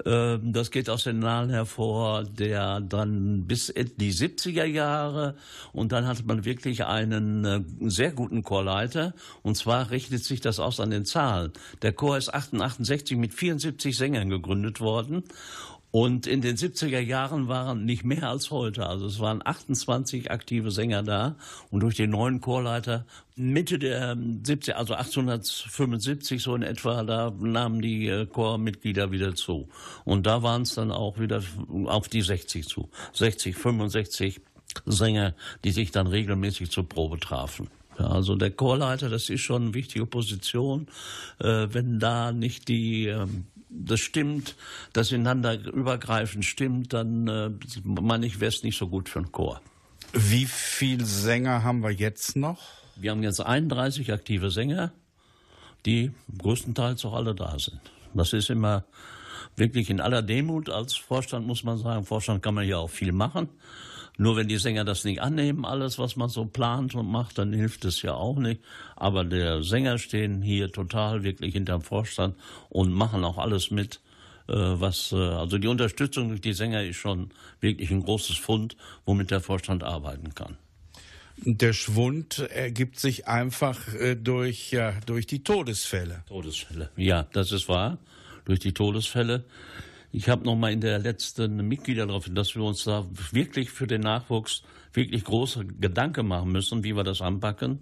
Ähm, 0.04 0.52
Das 0.52 0.70
geht 0.70 0.88
aus 0.88 1.04
den 1.04 1.18
Nahen 1.18 1.50
hervor, 1.50 2.24
der 2.24 2.80
dann 2.80 3.46
bis 3.46 3.68
in 3.68 3.90
die 3.96 4.12
70er 4.12 4.64
Jahre 4.64 5.36
und 5.72 5.92
dann 5.92 6.06
hatte 6.06 6.24
man 6.24 6.44
wirklich 6.44 6.84
einen 6.84 7.44
äh, 7.44 7.60
sehr 7.90 8.12
guten 8.12 8.42
Chorleiter 8.42 9.14
und 9.42 9.56
zwar 9.56 9.90
richtet 9.90 10.24
sich 10.24 10.40
das 10.40 10.60
aus 10.60 10.78
an 10.78 10.90
den 10.90 11.04
Zahlen. 11.04 11.52
Der 11.82 11.92
Chor 11.92 12.16
ist 12.18 12.28
1868 12.28 13.18
mit 13.18 13.34
74 13.34 13.96
Sängern 13.96 14.30
gegründet 14.30 14.80
worden 14.80 15.24
und 15.92 16.28
in 16.28 16.40
den 16.40 16.56
70er 16.56 17.00
Jahren 17.00 17.48
waren 17.48 17.84
nicht 17.84 18.04
mehr 18.04 18.28
als 18.28 18.50
heute. 18.50 18.86
Also 18.86 19.06
es 19.06 19.18
waren 19.18 19.42
28 19.44 20.30
aktive 20.30 20.70
Sänger 20.70 21.02
da. 21.02 21.36
Und 21.70 21.80
durch 21.80 21.96
den 21.96 22.10
neuen 22.10 22.40
Chorleiter 22.40 23.06
Mitte 23.34 23.78
der 23.78 24.16
70, 24.16 24.76
also 24.76 24.94
1875 24.94 26.42
so 26.42 26.54
in 26.54 26.62
etwa, 26.62 27.02
da 27.02 27.32
nahmen 27.40 27.80
die 27.80 28.06
äh, 28.06 28.26
Chormitglieder 28.26 29.10
wieder 29.10 29.34
zu. 29.34 29.68
Und 30.04 30.26
da 30.26 30.42
waren 30.42 30.62
es 30.62 30.74
dann 30.74 30.92
auch 30.92 31.18
wieder 31.18 31.42
auf 31.86 32.08
die 32.08 32.22
60 32.22 32.68
zu. 32.68 32.88
60, 33.14 33.56
65 33.56 34.40
Sänger, 34.86 35.34
die 35.64 35.72
sich 35.72 35.90
dann 35.90 36.06
regelmäßig 36.06 36.70
zur 36.70 36.88
Probe 36.88 37.18
trafen. 37.18 37.68
Also 37.96 38.36
der 38.36 38.50
Chorleiter, 38.50 39.08
das 39.08 39.28
ist 39.28 39.40
schon 39.40 39.62
eine 39.62 39.74
wichtige 39.74 40.06
Position. 40.06 40.86
Äh, 41.38 41.68
wenn 41.72 41.98
da 41.98 42.32
nicht 42.32 42.68
die 42.68 43.06
ähm, 43.06 43.46
das 43.70 44.00
stimmt, 44.00 44.56
das 44.92 45.12
ineinander 45.12 45.58
übergreifend 45.72 46.44
stimmt, 46.44 46.92
dann 46.92 47.28
äh, 47.28 47.50
meine 47.84 48.26
ich, 48.26 48.40
wäre 48.40 48.48
es 48.48 48.62
nicht 48.62 48.76
so 48.76 48.88
gut 48.88 49.08
für 49.08 49.20
einen 49.20 49.32
Chor. 49.32 49.60
Wie 50.12 50.46
viel 50.46 51.04
Sänger 51.04 51.62
haben 51.62 51.82
wir 51.82 51.90
jetzt 51.90 52.36
noch? 52.36 52.60
Wir 52.96 53.12
haben 53.12 53.22
jetzt 53.22 53.40
31 53.40 54.12
aktive 54.12 54.50
Sänger, 54.50 54.92
die 55.86 56.12
größtenteils 56.36 57.04
auch 57.04 57.14
alle 57.14 57.34
da 57.34 57.58
sind. 57.58 57.80
Das 58.12 58.32
ist 58.32 58.50
immer 58.50 58.84
wirklich 59.56 59.88
in 59.88 60.00
aller 60.00 60.22
Demut 60.22 60.68
als 60.68 60.96
Vorstand, 60.96 61.46
muss 61.46 61.64
man 61.64 61.78
sagen. 61.78 62.04
Vorstand 62.04 62.42
kann 62.42 62.54
man 62.54 62.66
ja 62.66 62.78
auch 62.78 62.90
viel 62.90 63.12
machen. 63.12 63.48
Nur 64.20 64.36
wenn 64.36 64.48
die 64.48 64.58
Sänger 64.58 64.84
das 64.84 65.04
nicht 65.04 65.22
annehmen, 65.22 65.64
alles, 65.64 65.98
was 65.98 66.14
man 66.14 66.28
so 66.28 66.44
plant 66.44 66.94
und 66.94 67.10
macht, 67.10 67.38
dann 67.38 67.54
hilft 67.54 67.86
es 67.86 68.02
ja 68.02 68.12
auch 68.12 68.36
nicht. 68.36 68.60
Aber 68.94 69.24
der 69.24 69.62
Sänger 69.62 69.96
stehen 69.96 70.42
hier 70.42 70.70
total 70.70 71.22
wirklich 71.22 71.54
hinterm 71.54 71.80
Vorstand 71.80 72.36
und 72.68 72.92
machen 72.92 73.24
auch 73.24 73.38
alles 73.38 73.70
mit, 73.70 74.02
äh, 74.46 74.52
was, 74.52 75.12
äh, 75.12 75.16
also 75.16 75.56
die 75.56 75.68
Unterstützung 75.68 76.28
durch 76.28 76.42
die 76.42 76.52
Sänger 76.52 76.84
ist 76.84 76.96
schon 76.96 77.30
wirklich 77.62 77.90
ein 77.90 78.02
großes 78.02 78.36
Fund, 78.36 78.76
womit 79.06 79.30
der 79.30 79.40
Vorstand 79.40 79.84
arbeiten 79.84 80.34
kann. 80.34 80.58
Der 81.38 81.72
Schwund 81.72 82.40
ergibt 82.40 83.00
sich 83.00 83.26
einfach 83.26 83.94
äh, 83.94 84.16
durch, 84.16 84.70
ja, 84.70 84.92
durch 85.06 85.26
die 85.28 85.42
Todesfälle. 85.42 86.24
Todesfälle. 86.28 86.90
Ja, 86.94 87.26
das 87.32 87.52
ist 87.52 87.70
wahr. 87.70 87.96
Durch 88.44 88.58
die 88.58 88.74
Todesfälle. 88.74 89.44
Ich 90.12 90.28
habe 90.28 90.44
noch 90.44 90.56
mal 90.56 90.72
in 90.72 90.80
der 90.80 90.98
letzten 90.98 91.68
Mitglieder 91.68 92.06
darauf, 92.06 92.28
dass 92.28 92.56
wir 92.56 92.64
uns 92.64 92.82
da 92.82 93.06
wirklich 93.30 93.70
für 93.70 93.86
den 93.86 94.00
Nachwuchs 94.00 94.64
wirklich 94.92 95.22
große 95.22 95.64
Gedanken 95.64 96.26
machen 96.26 96.50
müssen, 96.50 96.82
wie 96.82 96.96
wir 96.96 97.04
das 97.04 97.22
anpacken. 97.22 97.78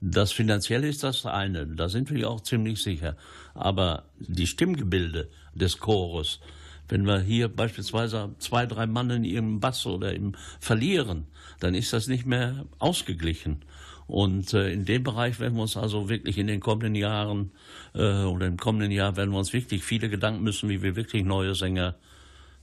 Das 0.00 0.32
Finanzielle 0.32 0.88
ist 0.88 1.02
das 1.02 1.26
eine, 1.26 1.66
da 1.66 1.90
sind 1.90 2.10
wir 2.10 2.30
auch 2.30 2.40
ziemlich 2.40 2.82
sicher. 2.82 3.16
Aber 3.52 4.04
die 4.18 4.46
Stimmgebilde 4.46 5.28
des 5.54 5.78
Chores, 5.78 6.40
wenn 6.88 7.04
wir 7.04 7.20
hier 7.20 7.48
beispielsweise 7.48 8.34
zwei, 8.38 8.64
drei 8.64 8.86
Mann 8.86 9.10
in 9.10 9.24
ihrem 9.24 9.60
Bass 9.60 9.84
oder 9.84 10.14
im 10.14 10.36
verlieren, 10.60 11.26
dann 11.60 11.74
ist 11.74 11.92
das 11.92 12.06
nicht 12.06 12.24
mehr 12.24 12.64
ausgeglichen. 12.78 13.62
Und 14.08 14.54
äh, 14.54 14.72
in 14.72 14.86
dem 14.86 15.04
Bereich 15.04 15.38
werden 15.38 15.54
wir 15.54 15.62
uns 15.62 15.76
also 15.76 16.08
wirklich 16.08 16.38
in 16.38 16.46
den 16.46 16.60
kommenden 16.60 16.94
Jahren 16.94 17.52
äh, 17.94 18.24
oder 18.24 18.46
im 18.46 18.56
kommenden 18.56 18.90
Jahr 18.90 19.16
werden 19.16 19.30
wir 19.30 19.38
uns 19.38 19.52
wirklich 19.52 19.84
viele 19.84 20.08
Gedanken 20.08 20.42
müssen, 20.42 20.70
wie 20.70 20.82
wir 20.82 20.96
wirklich 20.96 21.24
neue 21.24 21.54
Sänger 21.54 21.94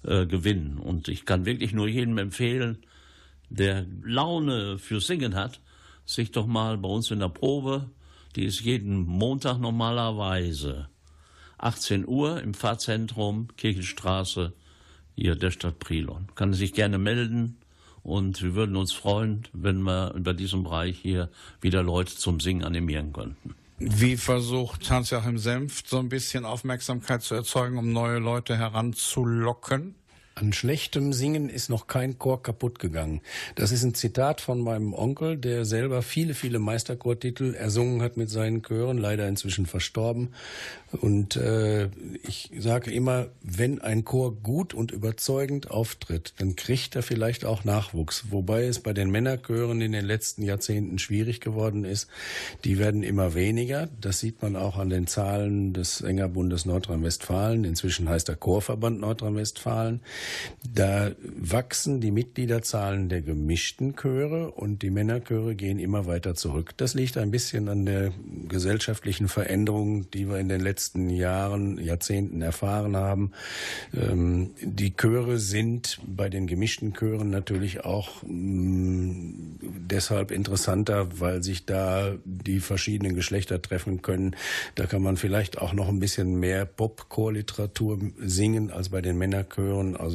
äh, 0.04 0.26
gewinnen. 0.26 0.80
Und 0.80 1.08
ich 1.08 1.24
kann 1.24 1.46
wirklich 1.46 1.72
nur 1.72 1.88
jedem 1.88 2.18
empfehlen, 2.18 2.80
der 3.50 3.86
Laune 4.04 4.80
für 4.80 5.00
Singen 5.00 5.36
hat, 5.36 5.62
sich 6.04 6.32
doch 6.32 6.48
mal 6.48 6.80
bei 6.80 6.90
uns 6.90 7.12
in 7.12 7.20
der 7.20 7.30
Probe, 7.30 7.92
die 8.36 8.46
ist 8.46 8.62
jeden 8.62 9.06
Montag 9.06 9.60
normalerweise 9.60 10.90
18 11.60 12.08
Uhr 12.08 12.42
im 12.42 12.56
Pfarrzentrum, 12.56 13.50
Kirchenstraße, 13.56 14.54
hier 15.16 15.36
der 15.36 15.52
Stadt 15.52 15.78
Brilon. 15.78 16.28
Kann 16.34 16.54
sich 16.54 16.74
gerne 16.74 16.98
melden 16.98 17.58
und 18.06 18.42
wir 18.44 18.54
würden 18.54 18.76
uns 18.76 18.94
freuen, 18.94 19.48
wenn 19.52 19.82
wir 19.82 20.14
über 20.14 20.34
diesen 20.34 20.64
Bereich 20.64 20.98
hier 20.98 21.30
wieder 21.60 21.82
Leute 21.82 22.16
zum 22.16 22.40
Singen 22.40 22.64
animieren 22.64 23.12
könnten. 23.12 23.56
Wie 23.80 24.16
versucht 24.16 24.90
Hans-Joachim 24.90 25.38
Senft 25.38 25.90
so 25.90 25.98
ein 26.00 26.08
bisschen 26.08 26.46
Aufmerksamkeit 26.46 27.24
zu 27.24 27.36
erzeugen, 27.36 27.78
um 27.78 27.92
neue 27.92 28.20
Leute 28.20 28.58
heranzulocken? 28.58 29.96
An 30.38 30.52
schlechtem 30.52 31.14
Singen 31.14 31.48
ist 31.48 31.70
noch 31.70 31.88
kein 31.88 32.20
Chor 32.20 32.44
kaputt 32.44 32.78
gegangen. 32.78 33.22
Das 33.56 33.72
ist 33.72 33.84
ein 33.84 33.94
Zitat 33.94 34.42
von 34.42 34.60
meinem 34.60 34.94
Onkel, 34.94 35.38
der 35.38 35.64
selber 35.64 36.02
viele, 36.02 36.34
viele 36.34 36.60
Meisterchortitel 36.60 37.54
ersungen 37.54 38.02
hat 38.02 38.18
mit 38.18 38.30
seinen 38.30 38.62
Chören, 38.62 38.98
leider 38.98 39.30
inzwischen 39.30 39.66
verstorben. 39.66 40.34
Und 40.92 41.38
äh, 41.38 41.86
ich 42.28 42.52
sage 42.58 42.92
immer, 42.92 43.28
wenn 43.42 43.80
ein 43.80 44.04
Chor 44.04 44.36
gut 44.36 44.74
und 44.74 44.92
überzeugend 44.92 45.72
auftritt, 45.72 46.34
dann 46.38 46.58
kriegt 46.58 46.98
er 46.98 47.04
vielleicht 47.04 47.46
auch 47.46 47.64
Nachwuchs. 47.64 48.26
Wobei 48.30 48.66
es 48.66 48.82
bei 48.82 48.92
den 48.92 49.10
Männerchören 49.12 49.80
in 49.80 49.94
den 49.94 50.06
letzten 50.06 50.44
Jahrzehnten 50.44 51.00
schwierig 51.00 51.40
geworden 51.40 51.86
ist. 51.86 52.10
Die 52.66 52.78
werden 52.78 53.04
immer 53.04 53.36
weniger. 53.36 53.88
Das 54.02 54.20
sieht 54.20 54.42
man 54.42 54.58
auch 54.58 54.78
an 54.78 54.90
den 54.90 55.08
Zahlen 55.08 55.72
des 55.72 56.00
Sängerbundes 56.00 56.66
Nordrhein-Westfalen. 56.66 57.64
Inzwischen 57.64 58.10
heißt 58.10 58.28
er 58.28 58.36
Chorverband 58.36 59.00
Nordrhein-Westfalen. 59.00 60.02
Da 60.74 61.12
wachsen 61.22 62.02
die 62.02 62.12
Mitgliederzahlen 62.12 63.10
der 63.10 63.22
gemischten 63.22 63.96
Chöre 63.96 64.52
und 64.52 64.82
die 64.82 64.90
Männerchöre 64.90 65.56
gehen 65.56 65.80
immer 65.80 66.06
weiter 66.06 66.36
zurück. 66.36 66.74
Das 66.78 66.94
liegt 66.94 67.18
ein 67.18 67.32
bisschen 67.32 67.70
an 67.70 67.86
der 67.86 68.12
gesellschaftlichen 68.48 69.28
Veränderung, 69.28 70.10
die 70.12 70.28
wir 70.28 70.38
in 70.40 70.50
den 70.50 70.62
letzten 70.62 71.10
Jahren, 71.10 71.78
Jahrzehnten 71.78 72.42
erfahren 72.42 72.96
haben. 72.96 73.32
Ähm, 73.94 74.52
die 74.62 74.96
Chöre 74.96 75.38
sind 75.38 76.00
bei 76.06 76.30
den 76.30 76.48
gemischten 76.48 76.94
Chören 76.94 77.30
natürlich 77.30 77.86
auch 77.86 78.24
mh, 78.24 79.34
deshalb 79.62 80.32
interessanter, 80.32 81.20
weil 81.20 81.44
sich 81.44 81.66
da 81.66 82.16
die 82.26 82.60
verschiedenen 82.60 83.16
Geschlechter 83.16 83.62
treffen 83.62 84.02
können. 84.02 84.36
Da 84.76 84.86
kann 84.86 85.02
man 85.02 85.18
vielleicht 85.18 85.60
auch 85.60 85.74
noch 85.74 85.88
ein 85.88 86.00
bisschen 86.00 86.40
mehr 86.40 86.66
Pop-Chorliteratur 86.66 88.00
singen 88.20 88.72
als 88.72 88.90
bei 88.90 89.02
den 89.02 89.18
Männerchören. 89.18 89.96
Also 89.96 90.15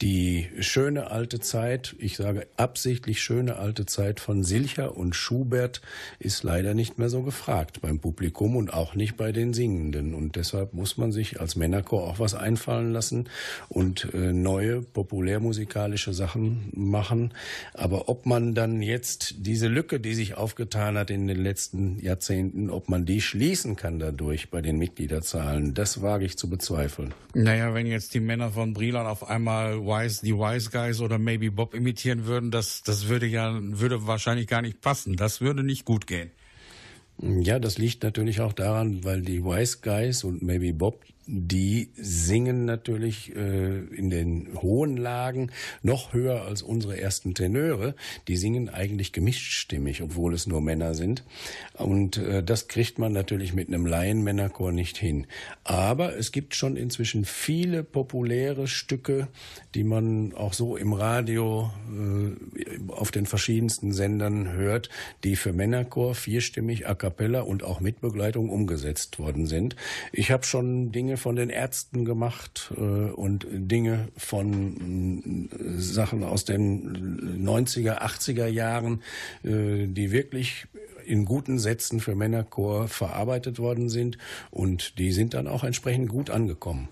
die 0.00 0.48
schöne 0.60 1.10
alte 1.10 1.40
Zeit, 1.40 1.94
ich 1.98 2.16
sage 2.16 2.46
absichtlich 2.56 3.20
schöne 3.20 3.56
alte 3.56 3.86
Zeit 3.86 4.20
von 4.20 4.44
Silcher 4.44 4.96
und 4.96 5.14
Schubert 5.14 5.80
ist 6.18 6.42
leider 6.42 6.74
nicht 6.74 6.98
mehr 6.98 7.08
so 7.08 7.22
gefragt 7.22 7.80
beim 7.80 7.98
Publikum 7.98 8.56
und 8.56 8.72
auch 8.72 8.94
nicht 8.94 9.16
bei 9.16 9.32
den 9.32 9.52
Singenden. 9.52 10.14
Und 10.14 10.36
deshalb 10.36 10.74
muss 10.74 10.96
man 10.96 11.12
sich 11.12 11.40
als 11.40 11.56
Männerchor 11.56 12.04
auch 12.04 12.18
was 12.18 12.34
einfallen 12.34 12.92
lassen 12.92 13.28
und 13.68 14.12
äh, 14.14 14.32
neue 14.32 14.82
populärmusikalische 14.82 16.12
Sachen 16.12 16.70
machen. 16.74 17.32
Aber 17.74 18.08
ob 18.08 18.26
man 18.26 18.54
dann 18.54 18.82
jetzt 18.82 19.34
diese 19.38 19.68
Lücke, 19.68 20.00
die 20.00 20.14
sich 20.14 20.36
aufgetan 20.36 20.98
hat 20.98 21.10
in 21.10 21.26
den 21.26 21.42
letzten 21.42 21.98
Jahrzehnten, 22.00 22.70
ob 22.70 22.88
man 22.88 23.06
die 23.06 23.20
schließen 23.20 23.76
kann 23.76 23.98
dadurch 23.98 24.50
bei 24.50 24.62
den 24.62 24.78
Mitgliederzahlen, 24.78 25.74
das 25.74 26.02
wage 26.02 26.24
ich 26.24 26.36
zu 26.36 26.48
bezweifeln. 26.50 27.14
Naja, 27.34 27.74
wenn 27.74 27.86
jetzt 27.86 28.14
die 28.14 28.20
Männer 28.20 28.50
von 28.50 28.74
Brilon 28.74 29.06
auf 29.06 29.29
einmal 29.30 29.80
Wise, 29.80 30.24
die 30.24 30.34
Wise 30.34 30.70
Guys 30.70 31.00
oder 31.00 31.18
Maybe 31.18 31.50
Bob 31.50 31.74
imitieren 31.74 32.26
würden, 32.26 32.50
das, 32.50 32.82
das 32.82 33.08
würde 33.08 33.26
ja, 33.26 33.58
würde 33.60 34.06
wahrscheinlich 34.06 34.46
gar 34.46 34.62
nicht 34.62 34.80
passen. 34.80 35.16
Das 35.16 35.40
würde 35.40 35.62
nicht 35.62 35.84
gut 35.84 36.06
gehen. 36.06 36.30
Ja, 37.22 37.58
das 37.58 37.78
liegt 37.78 38.02
natürlich 38.02 38.40
auch 38.40 38.52
daran, 38.52 39.04
weil 39.04 39.22
die 39.22 39.44
Wise 39.44 39.78
Guys 39.82 40.24
und 40.24 40.42
Maybe 40.42 40.72
Bob, 40.72 41.04
die 41.32 41.90
singen 41.94 42.64
natürlich 42.64 43.34
äh, 43.36 43.78
in 43.94 44.10
den 44.10 44.48
hohen 44.60 44.96
Lagen 44.96 45.52
noch 45.80 46.12
höher 46.12 46.42
als 46.42 46.60
unsere 46.60 47.00
ersten 47.00 47.34
Tenöre. 47.34 47.94
Die 48.26 48.36
singen 48.36 48.68
eigentlich 48.68 49.12
gemischstimmig, 49.12 50.02
obwohl 50.02 50.34
es 50.34 50.48
nur 50.48 50.60
Männer 50.60 50.94
sind. 50.94 51.22
Und 51.74 52.16
äh, 52.16 52.42
das 52.42 52.66
kriegt 52.66 52.98
man 52.98 53.12
natürlich 53.12 53.54
mit 53.54 53.68
einem 53.68 53.86
Laienmännerchor 53.86 54.72
nicht 54.72 54.96
hin. 54.96 55.26
Aber 55.62 56.16
es 56.16 56.32
gibt 56.32 56.56
schon 56.56 56.76
inzwischen 56.76 57.24
viele 57.24 57.84
populäre 57.84 58.66
Stücke, 58.66 59.28
die 59.76 59.84
man 59.84 60.34
auch 60.34 60.52
so 60.52 60.76
im 60.76 60.92
Radio 60.92 61.70
äh, 61.94 62.90
auf 62.90 63.12
den 63.12 63.26
verschiedensten 63.26 63.92
Sendern 63.92 64.52
hört, 64.52 64.90
die 65.22 65.36
für 65.36 65.52
Männerchor 65.52 66.16
vierstimmig 66.16 66.88
a 66.88 66.96
cappella 66.96 67.42
und 67.42 67.62
auch 67.62 67.78
mit 67.78 68.00
Begleitung 68.00 68.50
umgesetzt 68.50 69.20
worden 69.20 69.46
sind. 69.46 69.76
Ich 70.10 70.32
habe 70.32 70.44
schon 70.44 70.90
Dinge 70.90 71.19
von 71.20 71.36
den 71.36 71.50
Ärzten 71.50 72.04
gemacht 72.04 72.72
äh, 72.76 72.80
und 72.80 73.46
Dinge 73.50 74.08
von 74.16 75.48
äh, 75.52 75.80
Sachen 75.80 76.24
aus 76.24 76.44
den 76.44 77.46
90er, 77.46 78.00
80er 78.00 78.46
Jahren, 78.46 79.02
äh, 79.44 79.86
die 79.86 80.10
wirklich 80.10 80.66
in 81.04 81.24
guten 81.24 81.58
Sätzen 81.58 82.00
für 82.00 82.14
Männerchor 82.14 82.88
verarbeitet 82.88 83.58
worden 83.58 83.88
sind 83.88 84.18
und 84.50 84.98
die 84.98 85.12
sind 85.12 85.34
dann 85.34 85.48
auch 85.48 85.64
entsprechend 85.64 86.08
gut 86.08 86.30
angekommen. 86.30 86.88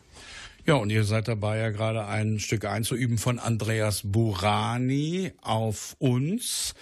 Ja, 0.68 0.74
und 0.74 0.90
ihr 0.90 1.04
seid 1.04 1.28
dabei 1.28 1.56
ja 1.56 1.70
gerade 1.70 2.04
ein 2.04 2.40
Stück 2.40 2.66
einzuüben 2.66 3.16
von 3.16 3.38
Andreas 3.38 4.02
Burani 4.04 5.32
auf 5.40 5.96
uns. 5.98 6.74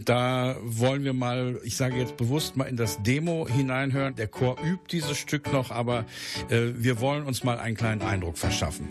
Da 0.00 0.56
wollen 0.64 1.04
wir 1.04 1.12
mal, 1.12 1.60
ich 1.62 1.76
sage 1.76 1.98
jetzt 1.98 2.16
bewusst 2.16 2.56
mal 2.56 2.64
in 2.64 2.76
das 2.76 3.00
Demo 3.04 3.46
hineinhören. 3.48 4.16
Der 4.16 4.26
Chor 4.26 4.56
übt 4.60 4.86
dieses 4.90 5.18
Stück 5.18 5.52
noch, 5.52 5.70
aber 5.70 6.04
äh, 6.50 6.72
wir 6.74 7.00
wollen 7.00 7.22
uns 7.22 7.44
mal 7.44 7.60
einen 7.60 7.76
kleinen 7.76 8.02
Eindruck 8.02 8.38
verschaffen. 8.38 8.88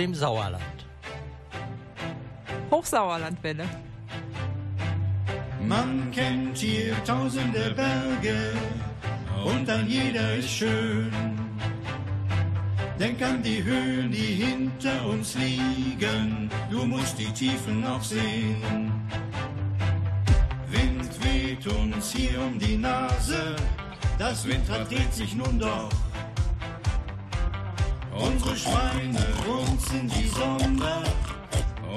Dem 0.00 0.14
Sauerland. 0.14 0.78
Hochsauerlandwelle. 2.70 3.66
Man 5.68 6.10
kennt 6.10 6.56
hier 6.56 6.94
tausende 7.04 7.74
Berge 7.76 8.38
und 9.44 9.68
ein 9.68 9.86
jeder 9.86 10.36
ist 10.36 10.48
schön. 10.48 11.12
Denk 12.98 13.20
an 13.20 13.42
die 13.42 13.62
Höhen, 13.62 14.10
die 14.10 14.32
hinter 14.46 15.04
uns 15.06 15.34
liegen, 15.34 16.50
du 16.70 16.86
musst 16.86 17.18
die 17.18 17.32
Tiefen 17.32 17.86
auch 17.86 18.02
sehen. 18.02 18.90
Wind 20.68 21.12
weht 21.24 21.66
uns 21.66 22.12
hier 22.12 22.40
um 22.40 22.58
die 22.58 22.78
Nase, 22.78 23.54
das 24.18 24.46
Windrad 24.46 24.90
dreht 24.90 25.12
sich 25.12 25.34
nun 25.34 25.58
doch. 25.58 26.09
Unsere 28.20 28.54
Schweine 28.54 29.26
runzeln 29.48 30.08
die 30.08 30.28
Sonne, 30.28 31.02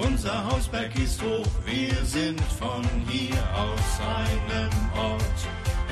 unser 0.01 0.45
Hausberg 0.49 0.95
ist 0.97 1.21
hoch, 1.21 1.45
wir 1.65 2.05
sind 2.05 2.41
von 2.59 2.83
hier 3.09 3.43
aus 3.53 3.99
einem 3.99 4.71
Ort. 4.97 5.39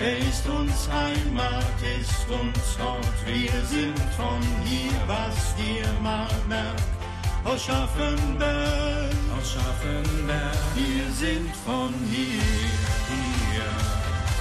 Er 0.02 0.18
ist 0.18 0.48
uns 0.48 0.90
Heimat, 0.90 1.76
ist 2.00 2.30
uns 2.30 2.80
Hort, 2.80 3.20
wir 3.26 3.66
sind 3.66 4.00
von 4.16 4.42
hier, 4.64 4.92
was 5.06 5.54
dir 5.58 5.86
mal 6.02 6.30
merkt. 6.48 6.82
Aus 7.44 7.66
Schaffenberg, 7.66 9.12
aus 9.38 9.52
Schaffenberg, 9.54 10.58
wir 10.76 11.12
sind 11.14 11.54
von 11.66 11.94
hier, 12.10 12.42
hier. 13.12 13.72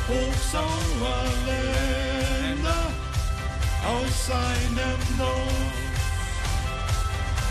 Hochsauerländer, 0.09 2.00
aus 3.91 4.27
seinem 4.27 5.01
Dorf, 5.19 5.81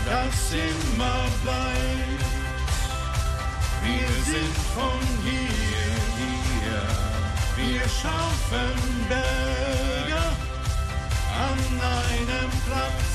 das 0.06 0.52
immer 0.52 1.22
bleibt. 1.42 2.24
Wir 3.82 4.12
sind 4.30 4.56
von 4.74 5.00
hier, 5.24 5.96
hier, 6.20 6.82
wir 7.56 7.82
schaffen 7.88 8.72
Berge 9.08 10.22
an 11.48 11.60
einem 12.04 12.50
Platz, 12.66 13.10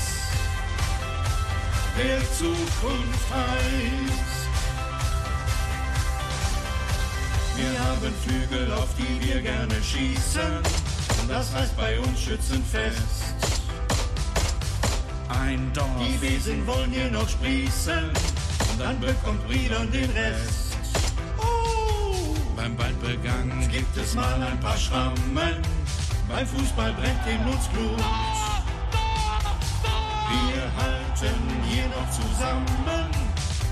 der 1.98 2.20
Zukunft 2.32 3.26
heißt. 3.32 4.36
Wir 7.56 7.72
haben 7.84 8.12
Flügel, 8.24 8.72
auf 8.72 8.88
die 8.98 9.26
wir 9.26 9.40
gerne 9.40 9.82
schießen, 9.82 10.85
das 11.28 11.54
heißt 11.54 11.76
bei 11.76 11.98
uns 12.00 12.20
schützenfest. 12.20 13.34
Ein 15.28 15.72
Dorf. 15.72 15.88
Die 16.00 16.20
Wesen 16.20 16.66
wollen 16.66 16.90
hier 16.90 17.10
noch 17.10 17.28
sprießen, 17.28 18.10
und 18.70 18.80
dann 18.80 18.98
bekommt 19.00 19.46
Briedern 19.46 19.90
den 19.90 20.10
Rest. 20.10 20.76
Oh, 21.38 22.34
Beim 22.56 22.78
Waldbegang 22.78 23.68
gibt 23.70 23.96
es 23.96 24.14
mal 24.14 24.42
ein 24.42 24.58
paar 24.60 24.76
Schrammen, 24.76 25.62
beim 26.28 26.46
Fußball 26.46 26.92
brennt 26.92 27.26
in 27.26 27.52
uns 27.52 27.66
Blut. 27.68 28.02
Wir 30.28 30.62
halten 30.82 31.38
hier 31.68 31.86
noch 31.88 32.10
zusammen 32.10 33.10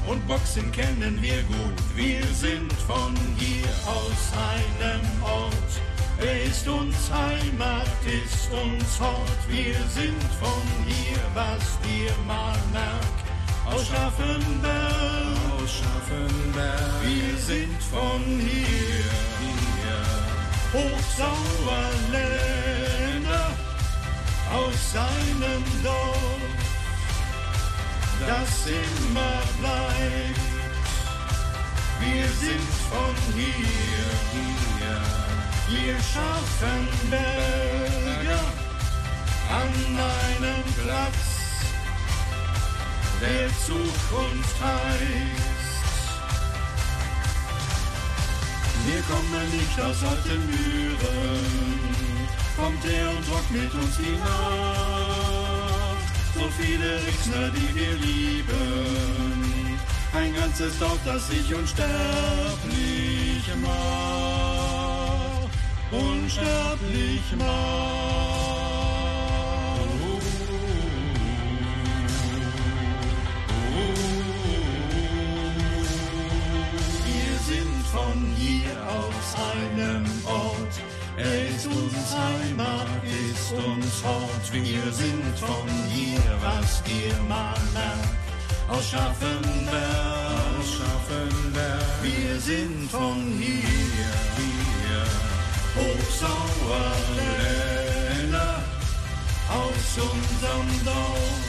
und 0.06 0.26
Boxen 0.26 0.70
kennen 0.70 1.18
wir 1.20 1.42
gut. 1.44 1.74
Wir 1.94 2.24
sind 2.26 2.72
von 2.86 3.14
hier 3.36 3.68
aus 3.86 4.32
einem 4.38 5.22
Ort. 5.22 5.93
Ist 6.24 6.66
uns 6.66 7.12
Heimat, 7.12 7.86
ist 8.06 8.50
uns 8.50 8.98
Hort. 8.98 9.46
Wir 9.46 9.76
sind 9.88 10.22
von 10.40 10.62
hier, 10.86 11.20
was 11.34 11.78
dir 11.82 12.14
mal 12.26 12.56
merkt. 12.72 13.28
Aus 13.66 13.88
Schaffenberg, 13.88 15.36
aus 15.60 15.80
Schaffenberg. 15.80 17.02
Wir 17.02 17.36
sind 17.36 17.82
von 17.82 18.22
hier, 18.40 19.04
hier. 19.42 20.02
Hochsauerländer 20.72 23.52
aus 24.50 24.92
seinem 24.92 25.62
Dorf, 25.82 26.40
das 28.26 28.66
immer 28.66 29.42
bleibt. 29.60 30.40
Wir 32.00 32.28
sind 32.28 32.70
von 32.90 33.14
hier, 33.34 34.10
hier, 34.32 35.02
wir 35.68 35.94
schaffen 35.94 36.88
Berge 37.10 38.38
an 39.50 39.72
einem 39.96 40.62
Platz, 40.82 41.22
der 43.20 43.48
Zukunft 43.64 44.56
heißt. 44.62 45.54
Wir 48.86 49.02
kommen 49.02 49.50
nicht 49.50 49.80
aus 49.80 50.02
alten 50.04 50.46
Mühren, 50.46 51.88
kommt 52.56 52.84
her 52.84 53.08
und 53.10 53.26
rockt 53.32 53.50
mit 53.50 53.72
uns 53.72 53.96
die 53.96 54.18
Nacht. 54.18 54.34
So 56.34 56.50
viele 56.58 56.96
Rixner, 57.06 57.50
die 57.50 57.74
wir 57.74 57.94
lieben, 57.94 59.78
ein 60.14 60.34
ganzes 60.34 60.78
Dorf, 60.78 60.98
das 61.06 61.28
sich 61.28 61.54
unsterblich 61.54 62.93
unsterblich 65.94 67.22
macht. 67.38 68.04
Wir 77.06 77.38
sind 77.48 77.86
von 77.92 78.18
hier 78.36 78.74
aus 78.88 79.26
einem 79.52 80.04
Ort. 80.24 80.74
Er 81.16 81.48
ist 81.48 81.66
uns 81.66 82.16
Heimat, 82.16 82.88
ist 83.30 83.52
uns 83.52 84.04
Hort. 84.04 84.52
Wir 84.52 84.92
sind 84.92 85.38
von 85.38 85.68
hier, 85.88 86.20
was 86.40 86.82
dir 86.82 87.14
mal 87.28 87.54
merkt. 87.72 88.24
Aus 88.68 88.90
Schaffenberg, 88.90 90.58
aus 90.58 90.78
Schaffenberg. 90.78 92.02
Wir 92.02 92.40
sind 92.40 92.90
von 92.90 93.16
hier. 93.38 94.43
Hochsauerländer 95.76 98.62
aus 99.48 99.98
unserem 99.98 100.84
Dorf. 100.84 101.42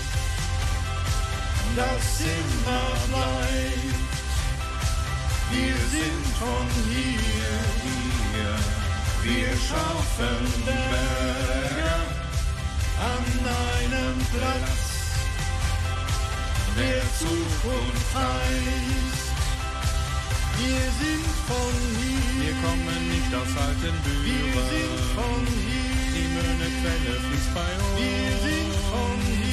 Das 1.76 2.22
immer 2.22 2.96
bleibt. 3.10 4.14
Wir 5.52 5.76
sind 5.92 6.26
von 6.40 6.68
hier, 6.90 7.60
hier. 7.84 8.56
Wir 9.24 9.52
schaffen 9.58 10.46
Berge 10.66 11.96
an 13.00 13.26
einem 13.84 14.18
Platz, 14.32 14.84
der 16.78 17.04
Zukunft 17.20 18.10
heißt. 18.16 19.25
Wir 20.58 20.86
sind 21.02 21.26
von 21.50 21.74
hier. 22.00 22.46
Wir 22.46 22.56
kommen 22.64 23.02
nicht 23.10 23.32
aus 23.36 23.52
alten 23.66 23.96
Wir 24.06 24.52
sind 24.72 24.96
Büren. 24.96 25.12
von 25.18 25.42
hier. 25.46 25.90
Die 26.16 26.28
Möhnequelle 26.36 27.14
fließt 27.28 27.52
bei 27.54 27.72
uns. 27.76 27.92
Wir 28.00 28.34
sind 28.46 28.74
von 28.92 29.18
hier. 29.26 29.46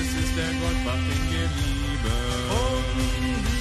Es 0.00 0.10
ist 0.22 0.32
der 0.36 0.52
Goldbach, 0.62 1.02
den 1.08 1.24
wir 1.30 1.48
lieben. 1.58 2.18
Von 2.50 3.57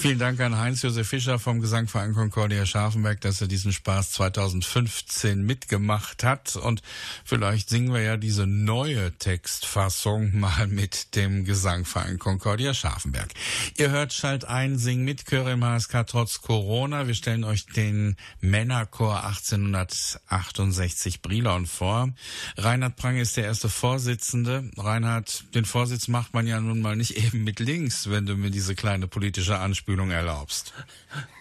Vielen 0.00 0.18
Dank 0.18 0.40
an 0.40 0.56
Heinz-Josef 0.56 1.06
Fischer 1.06 1.38
vom 1.38 1.60
Gesangverein 1.60 2.14
Concordia 2.14 2.64
Scharfenberg, 2.64 3.20
dass 3.20 3.42
er 3.42 3.48
diesen 3.48 3.70
Spaß 3.70 4.12
2015 4.12 5.44
mitgemacht 5.44 6.24
hat. 6.24 6.56
Und 6.56 6.80
vielleicht 7.22 7.68
singen 7.68 7.92
wir 7.92 8.00
ja 8.00 8.16
diese 8.16 8.46
neue 8.46 9.12
Textfassung 9.18 10.40
mal 10.40 10.68
mit 10.68 11.14
dem 11.16 11.44
Gesangverein 11.44 12.18
Concordia 12.18 12.72
Scharfenberg. 12.72 13.28
Ihr 13.76 13.90
hört 13.90 14.14
Schalt 14.14 14.46
ein, 14.46 14.78
Sing 14.78 15.04
mit 15.04 15.26
Chöre 15.26 15.52
im 15.52 15.62
HSK 15.62 16.06
trotz 16.06 16.40
Corona. 16.40 17.06
Wir 17.06 17.14
stellen 17.14 17.44
euch 17.44 17.66
den 17.66 18.16
Männerchor 18.40 19.22
1868 19.26 21.20
Brilon 21.20 21.66
vor. 21.66 22.08
Reinhard 22.56 22.96
Prang 22.96 23.18
ist 23.18 23.36
der 23.36 23.44
erste 23.44 23.68
Vorsitzende. 23.68 24.70
Reinhard, 24.78 25.44
den 25.54 25.66
Vorsitz 25.66 26.08
macht 26.08 26.32
man 26.32 26.46
ja 26.46 26.58
nun 26.58 26.80
mal 26.80 26.96
nicht 26.96 27.10
eben 27.22 27.44
mit 27.44 27.60
links, 27.60 28.08
wenn 28.08 28.24
du 28.24 28.34
mir 28.36 28.50
diese 28.50 28.74
kleine 28.74 29.06
politische 29.06 29.58
Anspielung 29.58 29.89
Geschirrspülung 29.90 30.10
erlaubst. 30.10 30.72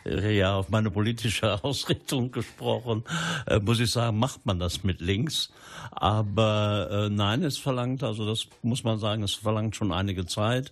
Ja, 0.06 0.56
auf 0.56 0.70
meine 0.70 0.89
politische 0.89 1.64
Ausrichtung 1.64 2.32
gesprochen, 2.32 3.04
äh, 3.45 3.60
muss 3.60 3.80
ich 3.80 3.91
sagen, 3.91 4.18
macht 4.18 4.45
man 4.45 4.60
das 4.60 4.84
mit 4.84 5.02
links. 5.02 5.52
Aber 5.91 6.89
äh, 6.91 7.10
nein, 7.10 7.43
es 7.43 7.58
verlangt, 7.58 8.04
also 8.04 8.26
das 8.26 8.47
muss 8.64 8.84
man 8.84 8.97
sagen, 8.97 9.24
es 9.24 9.34
verlangt 9.34 9.76
schon 9.76 9.91
einige 9.91 10.26
Zeit. 10.26 10.72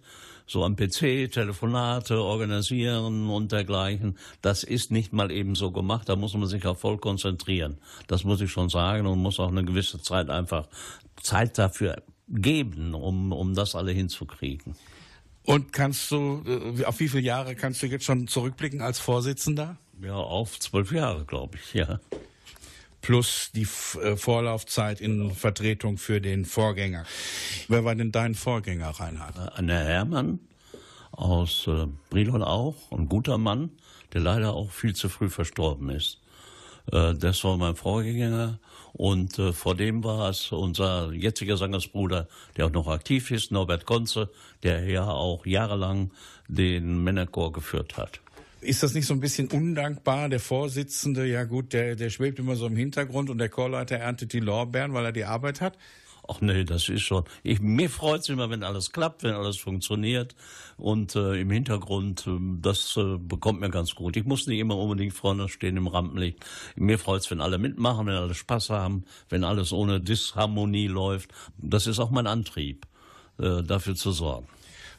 So 0.49 0.63
am 0.63 0.77
PC, 0.77 1.29
Telefonate 1.29 2.21
organisieren 2.21 3.29
und 3.29 3.51
dergleichen. 3.51 4.17
Das 4.41 4.63
ist 4.63 4.91
nicht 4.91 5.11
mal 5.11 5.29
eben 5.29 5.55
so 5.55 5.71
gemacht. 5.71 6.07
Da 6.07 6.15
muss 6.15 6.33
man 6.33 6.47
sich 6.47 6.65
auch 6.65 6.77
voll 6.77 6.97
konzentrieren. 6.97 7.77
Das 8.07 8.23
muss 8.23 8.39
ich 8.39 8.49
schon 8.49 8.69
sagen 8.69 9.07
und 9.07 9.19
muss 9.19 9.41
auch 9.41 9.49
eine 9.49 9.65
gewisse 9.65 10.01
Zeit 10.01 10.29
einfach 10.29 10.67
Zeit 11.21 11.57
dafür 11.57 12.01
geben, 12.29 12.93
um, 12.93 13.33
um 13.33 13.55
das 13.55 13.75
alle 13.75 13.91
hinzukriegen. 13.91 14.75
Und 15.47 15.71
kannst 15.71 16.11
du, 16.11 16.43
äh, 16.45 16.83
auf 16.83 16.99
wie 16.99 17.07
viele 17.07 17.23
Jahre 17.23 17.55
kannst 17.55 17.81
du 17.81 17.87
jetzt 17.87 18.03
schon 18.03 18.27
zurückblicken 18.27 18.81
als 18.81 18.99
Vorsitzender? 18.99 19.77
Ja, 20.01 20.15
auf 20.15 20.59
zwölf 20.59 20.91
Jahre, 20.91 21.23
glaube 21.23 21.55
ich, 21.55 21.73
ja. 21.73 22.01
Plus 23.01 23.51
die 23.55 23.65
äh, 24.01 24.17
Vorlaufzeit 24.17 24.99
in 24.99 25.31
Vertretung 25.31 25.97
für 25.97 26.19
den 26.19 26.43
Vorgänger. 26.43 27.05
Wer 27.69 27.85
war 27.85 27.95
denn 27.95 28.11
dein 28.11 28.35
Vorgänger, 28.35 28.89
Reinhard? 28.89 29.57
Anne 29.57 29.85
Herrmann 29.85 30.39
aus 31.13 31.65
äh, 31.67 31.87
Brilon 32.09 32.43
auch, 32.43 32.91
ein 32.91 33.07
guter 33.07 33.37
Mann, 33.37 33.71
der 34.11 34.19
leider 34.19 34.53
auch 34.53 34.69
viel 34.71 34.95
zu 34.95 35.07
früh 35.07 35.29
verstorben 35.29 35.89
ist. 35.91 36.19
Äh, 36.91 37.13
das 37.13 37.41
war 37.45 37.55
mein 37.55 37.77
Vorgänger 37.77 38.59
und 38.93 39.37
äh, 39.39 39.53
vor 39.53 39.75
dem 39.75 40.03
war 40.03 40.29
es 40.29 40.51
unser 40.51 41.11
jetziger 41.11 41.57
Sangersbruder, 41.57 42.27
der 42.55 42.65
auch 42.65 42.71
noch 42.71 42.87
aktiv 42.87 43.31
ist, 43.31 43.51
Norbert 43.51 43.85
Konze, 43.85 44.29
der 44.63 44.85
ja 44.85 45.07
auch 45.07 45.45
jahrelang 45.45 46.11
den 46.47 47.03
Männerchor 47.03 47.51
geführt 47.51 47.97
hat. 47.97 48.21
Ist 48.61 48.81
das 48.81 48.93
nicht 48.93 49.05
so 49.05 49.13
ein 49.13 49.19
bisschen 49.19 49.49
undankbar? 49.49 50.29
Der 50.29 50.39
Vorsitzende, 50.39 51.25
ja 51.25 51.43
gut, 51.43 51.73
der, 51.73 51.95
der 51.95 52.09
schwebt 52.09 52.39
immer 52.39 52.55
so 52.55 52.65
im 52.67 52.75
Hintergrund 52.75 53.29
und 53.29 53.37
der 53.37 53.49
Chorleiter 53.49 53.97
erntet 53.97 54.33
die 54.33 54.39
Lorbeeren, 54.39 54.93
weil 54.93 55.05
er 55.05 55.11
die 55.11 55.25
Arbeit 55.25 55.61
hat. 55.61 55.77
Ach 56.29 56.41
nee, 56.41 56.65
das 56.65 56.89
ist 56.89 57.03
schon. 57.03 57.23
Ich, 57.43 57.61
mir 57.61 57.89
freut 57.89 58.21
es 58.21 58.29
immer, 58.29 58.49
wenn 58.49 58.63
alles 58.63 58.91
klappt, 58.91 59.23
wenn 59.23 59.33
alles 59.33 59.57
funktioniert. 59.57 60.35
Und 60.75 61.15
äh, 61.15 61.39
im 61.39 61.49
Hintergrund, 61.49 62.27
äh, 62.27 62.37
das 62.61 62.97
äh, 62.97 63.17
bekommt 63.17 63.61
mir 63.61 63.69
ganz 63.69 63.95
gut. 63.95 64.17
Ich 64.17 64.25
muss 64.25 64.45
nicht 64.45 64.59
immer 64.59 64.77
unbedingt 64.77 65.13
vorne 65.13 65.47
stehen 65.47 65.77
im 65.77 65.87
Rampenlicht. 65.87 66.45
Mir 66.75 66.99
freut 66.99 67.21
es, 67.21 67.31
wenn 67.31 67.39
alle 67.39 67.57
mitmachen, 67.57 68.07
wenn 68.07 68.15
alle 68.15 68.35
Spaß 68.35 68.69
haben, 68.69 69.05
wenn 69.29 69.45
alles 69.45 69.71
ohne 69.71 70.01
Disharmonie 70.01 70.87
läuft. 70.87 71.31
Das 71.57 71.87
ist 71.87 71.99
auch 71.99 72.11
mein 72.11 72.27
Antrieb, 72.27 72.85
äh, 73.39 73.63
dafür 73.63 73.95
zu 73.95 74.11
sorgen. 74.11 74.47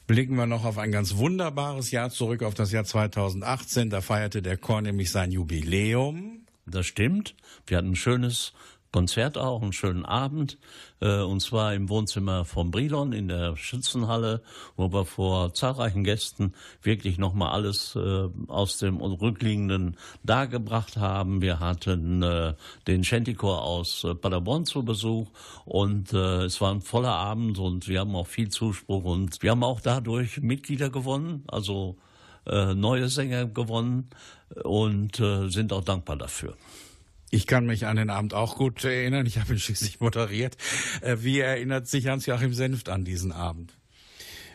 Blicken 0.06 0.36
wir 0.36 0.46
noch 0.46 0.64
auf 0.64 0.78
ein 0.78 0.90
ganz 0.90 1.16
wunderbares 1.16 1.90
Jahr 1.90 2.08
zurück, 2.08 2.42
auf 2.42 2.54
das 2.54 2.72
Jahr 2.72 2.84
2018. 2.84 3.90
Da 3.90 4.00
feierte 4.00 4.40
der 4.40 4.56
Chor 4.56 4.80
nämlich 4.80 5.10
sein 5.10 5.30
Jubiläum. 5.30 6.46
Das 6.64 6.86
stimmt. 6.86 7.34
Wir 7.66 7.76
hatten 7.76 7.90
ein 7.90 7.96
schönes 7.96 8.54
Konzert 8.92 9.36
auch, 9.36 9.62
einen 9.62 9.72
schönen 9.72 10.04
Abend, 10.04 10.58
äh, 11.00 11.20
und 11.20 11.40
zwar 11.40 11.74
im 11.74 11.88
Wohnzimmer 11.88 12.44
von 12.44 12.70
Brilon 12.70 13.12
in 13.12 13.28
der 13.28 13.56
Schützenhalle, 13.56 14.42
wo 14.76 14.92
wir 14.92 15.04
vor 15.04 15.52
zahlreichen 15.52 16.04
Gästen 16.04 16.54
wirklich 16.82 17.18
nochmal 17.18 17.50
alles 17.50 17.94
äh, 17.96 18.28
aus 18.48 18.78
dem 18.78 18.96
Rückliegenden 18.96 19.96
dargebracht 20.22 20.96
haben. 20.96 21.42
Wir 21.42 21.60
hatten 21.60 22.22
äh, 22.22 22.54
den 22.86 23.04
Shantychor 23.04 23.62
aus 23.62 24.04
äh, 24.04 24.14
Paderborn 24.14 24.64
zu 24.64 24.82
Besuch 24.84 25.28
und 25.66 26.12
äh, 26.14 26.44
es 26.44 26.60
war 26.60 26.72
ein 26.72 26.80
voller 26.80 27.14
Abend 27.14 27.58
und 27.58 27.88
wir 27.88 28.00
haben 28.00 28.16
auch 28.16 28.26
viel 28.26 28.48
Zuspruch 28.48 29.04
und 29.04 29.42
wir 29.42 29.50
haben 29.50 29.64
auch 29.64 29.80
dadurch 29.80 30.40
Mitglieder 30.40 30.88
gewonnen, 30.88 31.44
also 31.48 31.96
äh, 32.46 32.74
neue 32.74 33.08
Sänger 33.08 33.46
gewonnen 33.46 34.08
und 34.64 35.20
äh, 35.20 35.48
sind 35.48 35.72
auch 35.72 35.84
dankbar 35.84 36.16
dafür. 36.16 36.56
Ich 37.30 37.46
kann 37.46 37.66
mich 37.66 37.86
an 37.86 37.96
den 37.96 38.10
Abend 38.10 38.32
auch 38.32 38.56
gut 38.56 38.84
erinnern. 38.84 39.26
Ich 39.26 39.38
habe 39.38 39.52
ihn 39.52 39.58
schließlich 39.58 40.00
moderiert. 40.00 40.56
Äh, 41.02 41.18
Wie 41.20 41.40
erinnert 41.40 41.86
sich 41.86 42.06
Hans-Joachim 42.06 42.54
Senft 42.54 42.88
an 42.88 43.04
diesen 43.04 43.32
Abend? 43.32 43.74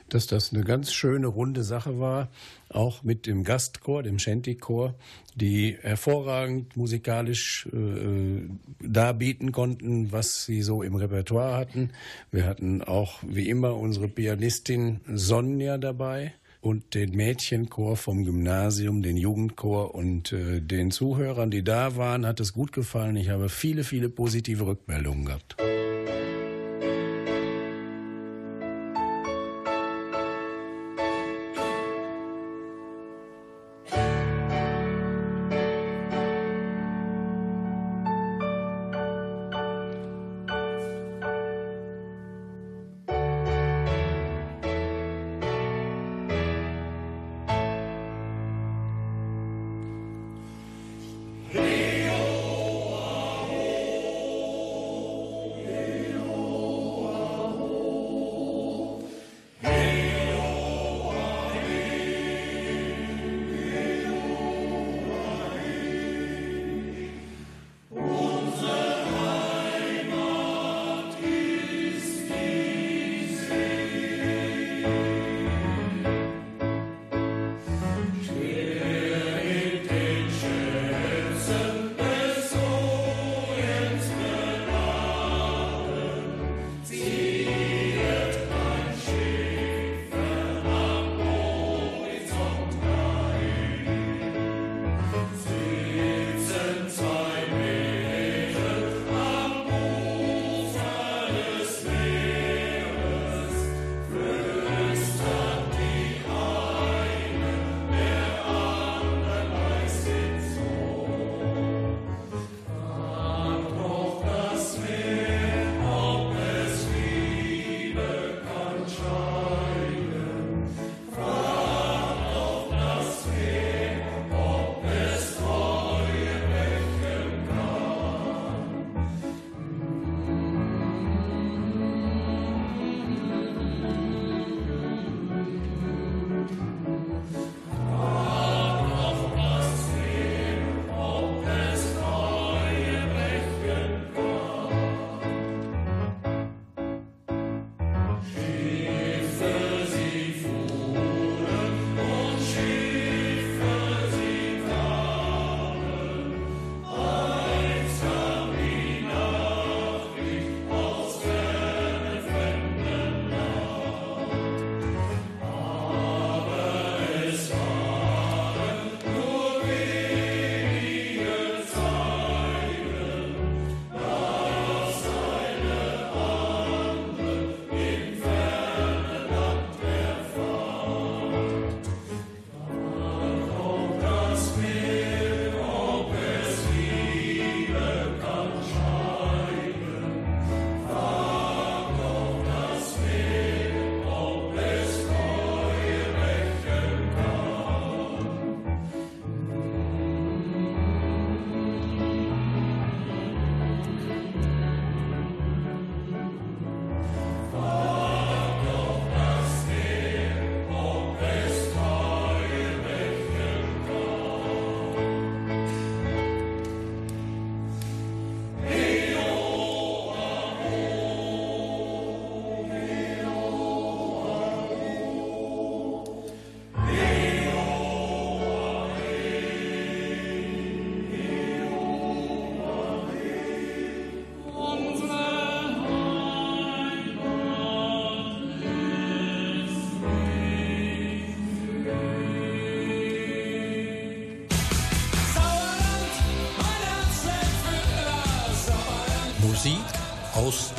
dass 0.10 0.28
das 0.28 0.54
eine 0.54 0.64
ganz 0.64 0.94
schöne 0.94 1.28
runde 1.28 1.64
Sache 1.64 2.00
war, 2.00 2.30
auch 2.70 3.04
mit 3.04 3.26
dem 3.26 3.44
Gastchor, 3.44 4.04
dem 4.04 4.20
Shanty-Chor, 4.20 4.96
die 5.36 5.78
hervorragend 5.82 6.78
musikalisch 6.78 7.68
äh, 7.74 8.48
darbieten 8.80 9.52
konnten, 9.52 10.12
was 10.12 10.46
sie 10.46 10.62
so 10.62 10.84
im 10.84 10.96
Repertoire 10.96 11.58
hatten. 11.58 11.92
Wir 12.32 12.46
hatten 12.46 12.84
auch 12.84 13.24
wie 13.24 13.50
immer 13.50 13.76
unsere 13.76 14.08
Pianistin 14.08 15.02
Sonja 15.08 15.78
dabei 15.78 16.34
und 16.64 16.94
den 16.94 17.12
Mädchenchor 17.12 17.98
vom 17.98 18.24
Gymnasium, 18.24 19.04
den 19.04 19.18
Jugendchor 19.18 19.94
und 19.94 20.32
äh, 20.32 20.62
den 20.62 20.92
Zuhörern, 20.92 21.52
die 21.52 21.64
da 21.64 21.98
waren, 21.98 22.26
hat 22.26 22.40
es 22.40 22.54
gut 22.54 22.72
gefallen. 22.72 23.18
Ich 23.18 23.30
habe 23.30 23.50
viele, 23.50 23.84
viele 23.84 24.08
positive 24.08 24.66
Rückmeldungen 24.66 25.26
gehabt. 25.26 25.58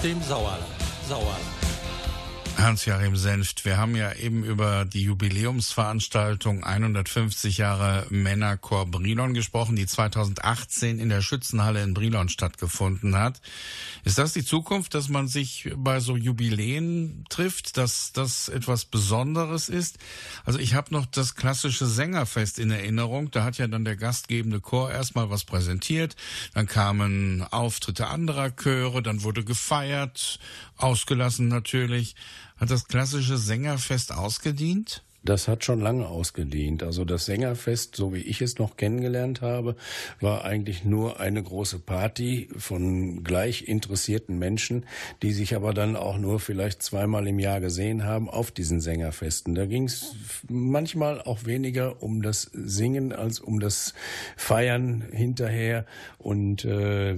Dem 0.04 0.22
Sauerland. 0.22 0.62
Sauerland. 1.08 1.44
Hans-Joachim 2.58 3.16
Senft, 3.16 3.64
wir 3.64 3.78
haben 3.78 3.96
ja 3.96 4.12
eben 4.12 4.44
über 4.44 4.84
die 4.84 5.02
Jubiläumsveranstaltung 5.02 6.62
150 6.62 7.56
Jahre 7.56 8.06
Männerchor 8.10 8.84
Brilon 8.84 9.32
gesprochen, 9.32 9.76
die 9.76 9.86
2018 9.86 10.98
in 10.98 11.08
der 11.08 11.22
Schützenhalle 11.22 11.82
in 11.82 11.94
Brilon 11.94 12.28
stattgefunden 12.28 13.16
hat. 13.16 13.40
Ist 14.04 14.18
das 14.18 14.34
die 14.34 14.44
Zukunft, 14.44 14.94
dass 14.94 15.08
man 15.08 15.28
sich 15.28 15.72
bei 15.76 15.98
so 15.98 16.14
Jubiläen 16.14 17.24
trifft, 17.30 17.78
dass 17.78 18.12
das 18.12 18.48
etwas 18.48 18.84
Besonderes 18.84 19.70
ist? 19.70 19.98
Also 20.44 20.58
ich 20.58 20.74
habe 20.74 20.92
noch 20.92 21.06
das 21.06 21.36
klassische 21.36 21.86
Sängerfest 21.86 22.58
in 22.58 22.70
Erinnerung. 22.70 23.30
Da 23.30 23.44
hat 23.44 23.56
ja 23.56 23.66
dann 23.66 23.86
der 23.86 23.96
gastgebende 23.96 24.60
Chor 24.60 24.92
erstmal 24.92 25.30
was 25.30 25.44
präsentiert, 25.44 26.16
dann 26.52 26.66
kamen 26.66 27.42
Auftritte 27.50 28.08
anderer 28.08 28.50
Chöre, 28.50 29.02
dann 29.02 29.22
wurde 29.22 29.42
gefeiert, 29.42 30.38
ausgelassen 30.76 31.48
natürlich. 31.48 32.14
Hat 32.58 32.70
das 32.70 32.86
klassische 32.86 33.38
Sängerfest 33.38 34.12
ausgedient? 34.12 35.02
Das 35.24 35.48
hat 35.48 35.64
schon 35.64 35.80
lange 35.80 36.06
ausgedient. 36.06 36.82
Also 36.82 37.06
das 37.06 37.24
Sängerfest, 37.24 37.96
so 37.96 38.12
wie 38.12 38.20
ich 38.20 38.42
es 38.42 38.58
noch 38.58 38.76
kennengelernt 38.76 39.40
habe, 39.40 39.74
war 40.20 40.44
eigentlich 40.44 40.84
nur 40.84 41.18
eine 41.18 41.42
große 41.42 41.78
Party 41.78 42.48
von 42.58 43.24
gleich 43.24 43.66
interessierten 43.66 44.38
Menschen, 44.38 44.84
die 45.22 45.32
sich 45.32 45.56
aber 45.56 45.72
dann 45.72 45.96
auch 45.96 46.18
nur 46.18 46.40
vielleicht 46.40 46.82
zweimal 46.82 47.26
im 47.26 47.38
Jahr 47.38 47.60
gesehen 47.60 48.04
haben 48.04 48.28
auf 48.28 48.50
diesen 48.50 48.82
Sängerfesten. 48.82 49.54
Da 49.54 49.64
ging 49.64 49.84
es 49.84 50.14
manchmal 50.48 51.22
auch 51.22 51.46
weniger 51.46 52.02
um 52.02 52.20
das 52.20 52.50
Singen 52.52 53.12
als 53.12 53.40
um 53.40 53.60
das 53.60 53.94
Feiern 54.36 55.04
hinterher. 55.10 55.86
Und 56.18 56.66
äh, 56.66 57.16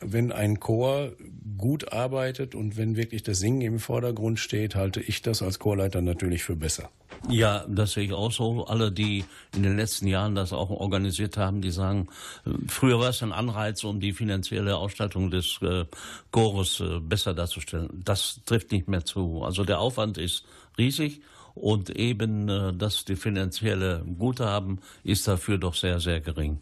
wenn 0.00 0.32
ein 0.32 0.58
Chor 0.58 1.12
gut 1.56 1.92
arbeitet 1.92 2.54
und 2.54 2.76
wenn 2.76 2.96
wirklich 2.96 3.22
das 3.22 3.38
Singen 3.38 3.60
im 3.60 3.78
Vordergrund 3.78 4.38
steht, 4.38 4.74
halte 4.74 5.00
ich 5.00 5.22
das 5.22 5.42
als 5.42 5.58
Chorleiter 5.58 6.02
natürlich 6.02 6.42
für 6.42 6.56
besser. 6.56 6.90
Ja, 7.28 7.64
das 7.68 7.92
sehe 7.92 8.04
ich 8.04 8.12
auch 8.12 8.30
so. 8.30 8.66
Alle, 8.66 8.92
die 8.92 9.24
in 9.54 9.62
den 9.62 9.76
letzten 9.76 10.06
Jahren 10.06 10.34
das 10.34 10.52
auch 10.52 10.70
organisiert 10.70 11.36
haben, 11.36 11.60
die 11.60 11.70
sagen, 11.70 12.08
äh, 12.44 12.50
früher 12.68 12.98
war 13.00 13.10
es 13.10 13.22
ein 13.22 13.32
Anreiz, 13.32 13.84
um 13.84 14.00
die 14.00 14.12
finanzielle 14.12 14.76
Ausstattung 14.76 15.30
des 15.30 15.58
äh, 15.62 15.84
Chores 16.30 16.80
äh, 16.80 17.00
besser 17.00 17.34
darzustellen. 17.34 17.88
Das 18.04 18.40
trifft 18.44 18.72
nicht 18.72 18.88
mehr 18.88 19.04
zu. 19.04 19.42
Also 19.42 19.64
der 19.64 19.80
Aufwand 19.80 20.18
ist 20.18 20.44
riesig 20.78 21.20
und 21.54 21.90
eben 21.90 22.48
äh, 22.48 22.72
das 22.74 23.04
die 23.04 23.16
finanzielle 23.16 24.04
Guthaben 24.18 24.80
ist 25.02 25.26
dafür 25.26 25.58
doch 25.58 25.74
sehr, 25.74 26.00
sehr 26.00 26.20
gering. 26.20 26.60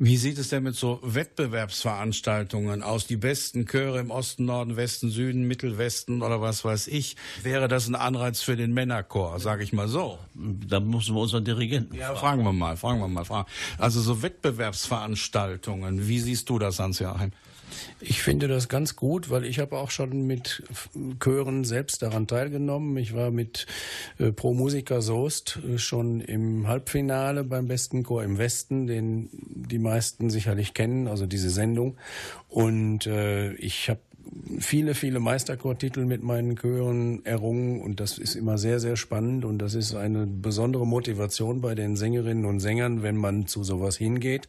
Wie 0.00 0.16
sieht 0.16 0.38
es 0.38 0.48
denn 0.48 0.62
mit 0.62 0.76
so 0.76 1.00
Wettbewerbsveranstaltungen 1.02 2.84
aus? 2.84 3.08
Die 3.08 3.16
besten 3.16 3.66
Chöre 3.66 3.98
im 3.98 4.12
Osten, 4.12 4.44
Norden, 4.44 4.76
Westen, 4.76 5.10
Süden, 5.10 5.48
Mittelwesten 5.48 6.22
oder 6.22 6.40
was 6.40 6.64
weiß 6.64 6.86
ich. 6.86 7.16
Wäre 7.42 7.66
das 7.66 7.88
ein 7.88 7.96
Anreiz 7.96 8.40
für 8.40 8.54
den 8.54 8.72
Männerchor, 8.72 9.40
sage 9.40 9.64
ich 9.64 9.72
mal 9.72 9.88
so? 9.88 10.20
Da 10.34 10.78
müssen 10.78 11.16
wir 11.16 11.22
unseren 11.22 11.44
Dirigenten 11.44 11.96
Ja, 11.96 12.14
fragen 12.14 12.44
wir 12.44 12.52
mal, 12.52 12.76
fragen 12.76 13.00
wir 13.00 13.08
mal. 13.08 13.24
Fragen. 13.24 13.48
Also 13.76 14.00
so 14.00 14.22
Wettbewerbsveranstaltungen, 14.22 16.06
wie 16.06 16.20
siehst 16.20 16.48
du 16.48 16.60
das, 16.60 16.78
Hans-Joachim? 16.78 17.32
Ich 18.00 18.22
finde 18.22 18.48
das 18.48 18.68
ganz 18.68 18.96
gut, 18.96 19.30
weil 19.30 19.44
ich 19.44 19.58
habe 19.58 19.76
auch 19.76 19.90
schon 19.90 20.26
mit 20.26 20.62
Chören 21.22 21.64
selbst 21.64 22.02
daran 22.02 22.26
teilgenommen. 22.26 22.96
Ich 22.96 23.14
war 23.14 23.30
mit 23.30 23.66
äh, 24.18 24.32
Pro 24.32 24.54
Musica 24.54 25.00
Soest 25.00 25.58
äh, 25.68 25.78
schon 25.78 26.20
im 26.20 26.68
Halbfinale 26.68 27.44
beim 27.44 27.66
besten 27.66 28.02
Chor 28.04 28.22
im 28.22 28.38
Westen, 28.38 28.86
den 28.86 29.28
die 29.32 29.78
meisten 29.78 30.30
sicherlich 30.30 30.74
kennen, 30.74 31.08
also 31.08 31.26
diese 31.26 31.50
Sendung. 31.50 31.96
Und 32.48 33.06
äh, 33.06 33.52
ich 33.54 33.90
habe 33.90 34.00
viele, 34.58 34.94
viele 34.94 35.20
Meisterchortitel 35.20 36.04
mit 36.04 36.22
meinen 36.22 36.56
Chören 36.56 37.24
errungen 37.24 37.80
und 37.80 38.00
das 38.00 38.18
ist 38.18 38.34
immer 38.34 38.58
sehr, 38.58 38.80
sehr 38.80 38.96
spannend 38.96 39.44
und 39.44 39.58
das 39.58 39.74
ist 39.74 39.94
eine 39.94 40.26
besondere 40.26 40.86
Motivation 40.86 41.60
bei 41.60 41.74
den 41.74 41.96
Sängerinnen 41.96 42.44
und 42.44 42.60
Sängern, 42.60 43.02
wenn 43.02 43.16
man 43.16 43.46
zu 43.46 43.64
sowas 43.64 43.96
hingeht. 43.96 44.48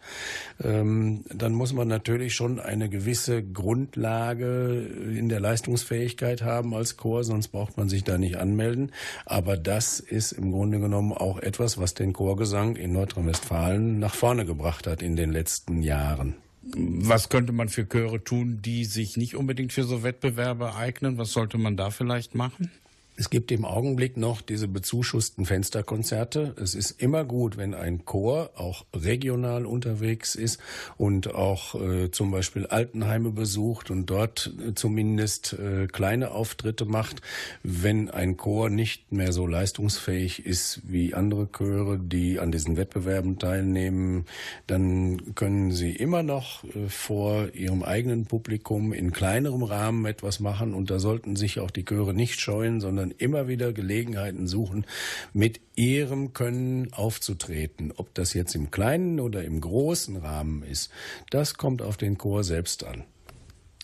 Ähm, 0.64 1.24
dann 1.34 1.54
muss 1.54 1.74
man 1.74 1.88
natürlich 1.88 2.34
schon 2.34 2.60
eine 2.60 2.90
gewisse 2.90 3.44
Grundlage 3.44 4.88
in 5.16 5.30
der 5.30 5.40
Leistungsfähigkeit 5.40 6.42
haben 6.42 6.74
als 6.74 6.98
Chor, 6.98 7.24
sonst 7.24 7.50
braucht 7.50 7.78
man 7.78 7.90
sich 7.90 8.04
da 8.04 8.18
nicht 8.18 8.38
anmelden. 8.38 8.92
Aber 9.26 9.58
das 9.58 10.00
ist 10.00 10.32
im 10.32 10.52
Grunde 10.52 10.80
genommen 10.80 11.14
auch 11.14 11.40
etwas, 11.40 11.78
was 11.78 11.94
den 11.94 12.14
Chorgesang 12.14 12.76
in 12.76 12.94
Nordrhein-Westfalen 12.94 14.00
nach 14.00 14.16
vorne 14.16 14.46
gebracht 14.46 14.88
hat 14.88 15.02
in 15.02 15.16
den 15.16 15.32
letzten 15.32 15.82
Jahren. 15.82 16.36
Was 16.62 17.30
könnte 17.30 17.54
man 17.54 17.70
für 17.70 17.88
Chöre 17.88 18.24
tun, 18.24 18.62
die 18.62 18.86
sich 18.86 19.18
nicht 19.18 19.36
unbedingt 19.36 19.72
für 19.74 19.84
so 19.84 20.04
Wettbewerbe 20.04 20.76
eignen? 20.76 21.18
Was 21.18 21.32
sollte 21.32 21.58
man 21.58 21.78
da 21.78 21.90
vielleicht 21.90 22.36
machen? 22.36 22.72
Es 23.20 23.30
gibt 23.30 23.52
im 23.52 23.66
Augenblick 23.66 24.16
noch 24.16 24.42
diese 24.42 24.70
bezuschussten 24.70 25.46
Fensterkonzerte. 25.46 26.56
Es 26.56 26.74
ist 26.74 27.02
immer 27.02 27.26
gut, 27.26 27.58
wenn 27.58 27.74
ein 27.74 28.06
Chor 28.06 28.52
auch 28.56 28.86
regional 28.96 29.66
unterwegs 29.66 30.36
ist 30.36 30.58
und 30.96 31.36
auch 31.36 31.76
äh, 31.76 32.12
zum 32.12 32.32
Beispiel 32.32 32.68
Altenheime 32.68 33.32
besucht 33.32 33.92
und 33.92 34.06
dort 34.06 34.54
äh, 34.66 34.74
zumindest 34.74 35.52
äh, 35.52 35.88
kleine 35.88 36.32
Auftritte 36.32 36.86
macht. 36.86 37.22
Wenn 37.62 38.10
ein 38.10 38.38
Chor 38.38 38.70
nicht 38.70 39.12
mehr 39.12 39.34
so 39.34 39.46
leistungsfähig 39.46 40.46
ist 40.46 40.84
wie 40.88 41.14
andere 41.14 41.52
Chöre, 41.52 42.00
die 42.00 42.40
an 42.40 42.54
diesen 42.54 42.78
Wettbewerben 42.78 43.38
teilnehmen, 43.38 44.28
dann 44.66 45.36
können 45.36 45.74
sie 45.74 45.92
immer 45.94 46.24
noch 46.24 46.64
äh, 46.64 46.88
vor 46.88 47.54
ihrem 47.54 47.84
eigenen 47.84 48.28
Publikum 48.28 48.94
in 48.94 49.12
kleinerem 49.12 49.64
Rahmen 49.64 50.06
etwas 50.06 50.40
machen 50.40 50.74
und 50.74 50.90
da 50.90 51.00
sollten 51.00 51.36
sich 51.36 51.60
auch 51.60 51.70
die 51.70 51.84
Chöre 51.84 52.14
nicht 52.14 52.40
scheuen, 52.40 52.80
sondern 52.80 53.09
immer 53.12 53.48
wieder 53.48 53.74
Gelegenheiten 53.74 54.48
suchen, 54.48 54.86
mit 55.34 55.60
ihrem 55.76 56.34
Können 56.34 56.94
aufzutreten. 56.94 57.94
Ob 57.96 58.14
das 58.14 58.34
jetzt 58.34 58.56
im 58.56 58.72
kleinen 58.72 59.20
oder 59.20 59.44
im 59.44 59.62
großen 59.62 60.18
Rahmen 60.18 60.64
ist, 60.64 60.92
das 61.30 61.56
kommt 61.56 61.82
auf 61.82 61.98
den 61.98 62.18
Chor 62.18 62.44
selbst 62.44 62.84
an. 62.84 63.04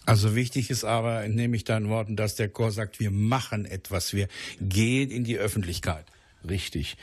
Also 0.05 0.35
wichtig 0.35 0.69
ist 0.69 0.83
aber, 0.83 1.23
entnehme 1.23 1.55
ich 1.55 1.63
deinen 1.63 1.89
Worten, 1.89 2.15
dass 2.15 2.35
der 2.35 2.49
Chor 2.49 2.71
sagt, 2.71 2.99
wir 2.99 3.09
machen 3.09 3.65
etwas, 3.65 4.13
wir 4.13 4.27
gehen 4.61 5.09
in 5.09 5.23
die 5.23 5.37
Öffentlichkeit. 5.37 6.05
Richtig. 6.47 6.97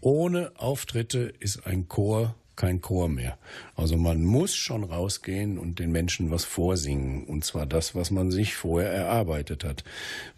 Ohne 0.00 0.52
Auftritte 0.56 1.32
ist 1.40 1.66
ein 1.66 1.88
Chor 1.88 2.36
kein 2.56 2.80
Chor 2.80 3.08
mehr. 3.08 3.38
Also 3.76 3.96
man 3.96 4.24
muss 4.24 4.54
schon 4.54 4.84
rausgehen 4.84 5.58
und 5.58 5.78
den 5.78 5.92
Menschen 5.92 6.30
was 6.30 6.44
vorsingen. 6.44 7.24
Und 7.24 7.44
zwar 7.44 7.66
das, 7.66 7.94
was 7.94 8.10
man 8.10 8.30
sich 8.30 8.54
vorher 8.54 8.92
erarbeitet 8.92 9.64
hat. 9.64 9.84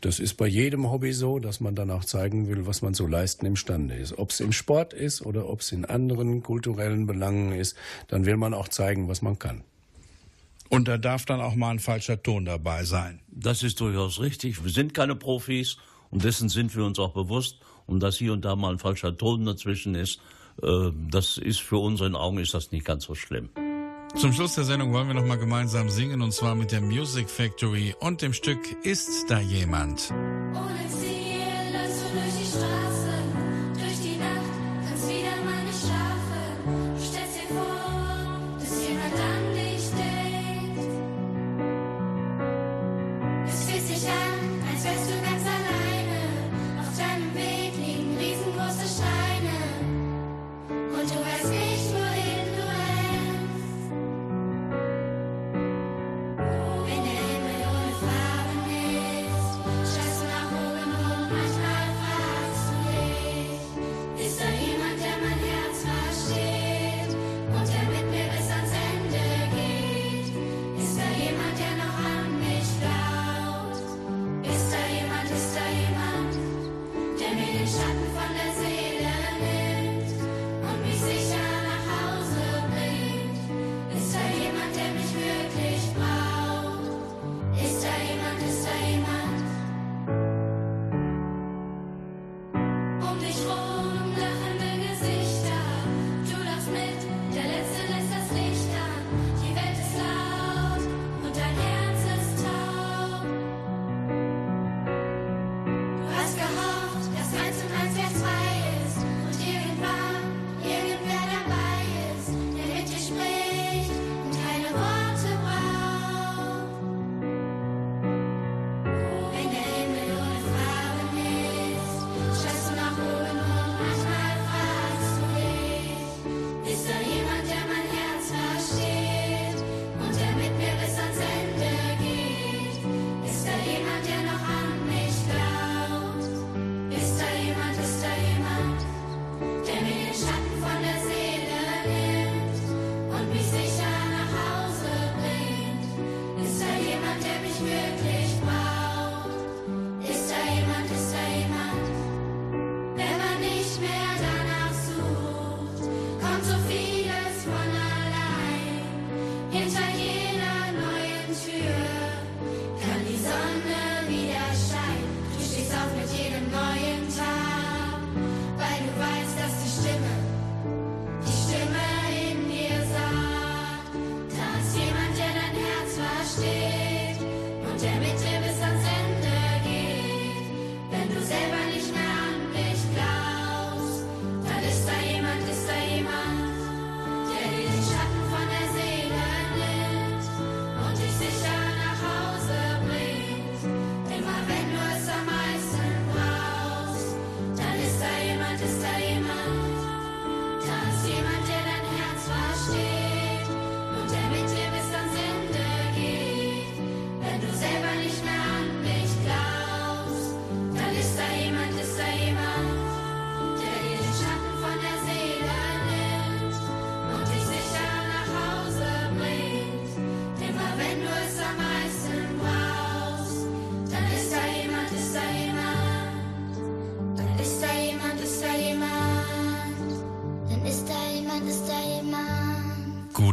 Das 0.01 0.19
ist 0.19 0.35
bei 0.35 0.47
jedem 0.47 0.91
Hobby 0.91 1.13
so, 1.13 1.39
dass 1.39 1.61
man 1.61 1.75
dann 1.75 1.91
auch 1.91 2.05
zeigen 2.05 2.49
will, 2.49 2.67
was 2.67 2.83
man 2.83 2.95
zu 2.95 3.07
leisten 3.07 3.47
imstande 3.47 3.95
ist. 3.95 4.19
Ob 4.19 4.31
es 4.31 4.41
im 4.41 4.53
Sport 4.53 4.93
ist 4.93 5.23
oder 5.23 5.49
ob 5.49 5.61
es 5.61 5.73
in 5.73 5.85
anderen 5.85 6.43
kulturellen 6.43 7.07
Belangen 7.07 7.53
ist, 7.53 7.77
dann 8.09 8.27
will 8.27 8.37
man 8.37 8.55
auch 8.55 8.69
zeigen, 8.69 9.09
was 9.09 9.23
man 9.23 9.39
kann. 9.39 9.63
Und 10.69 10.89
da 10.89 10.99
darf 10.99 11.25
dann 11.25 11.41
auch 11.41 11.55
mal 11.55 11.71
ein 11.71 11.79
falscher 11.79 12.23
Ton 12.23 12.45
dabei 12.45 12.85
sein. 12.85 13.21
Das 13.29 13.63
ist 13.63 13.81
durchaus 13.81 14.21
richtig. 14.21 14.65
Wir 14.65 14.73
sind 14.73 14.95
keine 14.95 15.15
Profis 15.15 15.77
und 16.11 16.25
dessen 16.25 16.49
sind 16.49 16.75
wir 16.75 16.85
uns 16.85 16.99
auch 16.99 17.13
bewusst. 17.13 17.59
Und 17.87 18.01
dass 18.01 18.17
hier 18.17 18.33
und 18.33 18.45
da 18.45 18.57
mal 18.57 18.73
ein 18.73 18.79
falscher 18.81 19.17
Ton 19.17 19.45
dazwischen 19.45 19.95
ist, 19.95 20.21
das 20.61 21.39
ist 21.39 21.61
für 21.61 21.79
unseren 21.79 22.15
Augen 22.15 22.39
ist 22.39 22.55
das 22.55 22.73
nicht 22.73 22.85
ganz 22.85 23.05
so 23.05 23.15
schlimm. 23.15 23.51
Zum 24.15 24.33
Schluss 24.33 24.55
der 24.55 24.65
Sendung 24.65 24.95
wollen 24.95 25.09
wir 25.09 25.15
noch 25.15 25.27
mal 25.27 25.37
gemeinsam 25.37 25.91
singen 25.91 26.23
und 26.23 26.33
zwar 26.33 26.55
mit 26.55 26.73
der 26.73 26.81
Music 26.81 27.29
Factory 27.29 27.95
und 28.01 28.23
dem 28.23 28.33
Stück 28.33 28.61
Ist 28.83 29.31
da 29.31 29.41
jemand? 29.41 30.11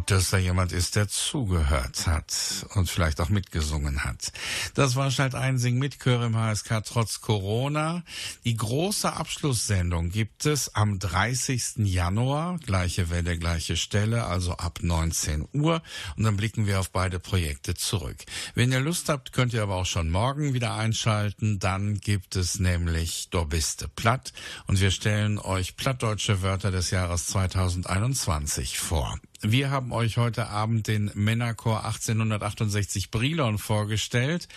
Gut, 0.04 0.12
dass 0.12 0.32
da 0.32 0.38
jemand 0.38 0.74
ist, 0.74 0.98
der 0.98 1.08
zugehört 1.08 2.08
hat 2.08 2.66
und 2.74 2.90
vielleicht 2.90 3.22
auch 3.22 3.30
mitgesungen 3.30 4.04
hat. 4.04 4.34
Das 4.74 4.98
war 4.98 5.10
Schalt 5.12 5.34
Einsing 5.34 5.80
mit 5.80 5.98
Chör 6.00 6.26
im 6.26 6.36
HSK 6.36 6.84
trotz 6.84 7.22
Corona. 7.22 8.04
Die 8.44 8.58
große 8.58 9.14
Abschlusssendung 9.14 10.10
gibt 10.10 10.46
es 10.46 10.76
am 10.76 11.00
30. 11.00 11.86
Januar. 11.86 12.60
Gleiche 12.66 13.12
Welle, 13.12 13.38
gleiche 13.38 13.78
Stelle, 13.78 14.26
also 14.26 14.52
ab 14.58 14.80
19 14.82 15.48
Uhr. 15.54 15.82
Und 16.18 16.24
dann 16.26 16.36
blicken 16.36 16.68
wir 16.68 16.82
auf 16.82 16.90
beide 16.90 17.20
Projekte 17.20 17.74
zurück. 17.74 18.18
Wenn 18.56 18.74
ihr 18.74 18.82
Lust 18.82 19.08
habt, 19.08 19.32
könnt 19.32 19.54
ihr 19.54 19.64
aber 19.64 19.76
auch 19.76 19.86
schon 19.86 20.10
morgen 20.10 20.54
wieder 20.54 20.74
einschalten. 20.74 21.60
Dann 21.60 22.02
gibt 22.02 22.36
es 22.36 22.60
nämlich 22.60 23.30
Dorbiste 23.30 23.88
Platt. 23.88 24.34
Und 24.68 24.82
wir 24.82 24.92
stellen 24.92 25.40
euch 25.40 25.78
plattdeutsche 25.78 26.42
Wörter 26.42 26.72
des 26.72 26.92
Jahres 26.92 27.28
2021 27.28 28.80
vor. 28.80 29.18
Wir 29.46 29.72
haben 29.72 29.92
euch 29.92 30.16
heute 30.16 30.48
Abend 30.48 30.88
den 30.88 31.12
Männerchor 31.16 31.84
1868 31.84 33.12
Brilon 33.12 33.58
vorgestellt 33.58 34.48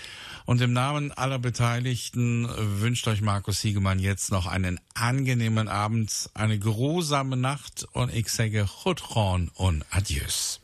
und 0.45 0.61
im 0.61 0.73
Namen 0.73 1.11
aller 1.11 1.41
Beteiligten 1.41 2.49
wünscht 2.57 3.09
euch 3.09 3.21
Markus 3.21 3.61
Siegemann 3.61 3.99
jetzt 3.99 4.31
noch 4.31 4.47
einen 4.47 4.79
angenehmen 4.95 5.67
Abend, 5.67 6.31
eine 6.35 6.61
geruhsame 6.61 7.37
Nacht 7.37 7.85
und 7.95 8.15
ich 8.15 8.29
sage 8.29 8.69
Chutron 8.85 9.51
und 9.55 9.85
Adieus. 9.91 10.61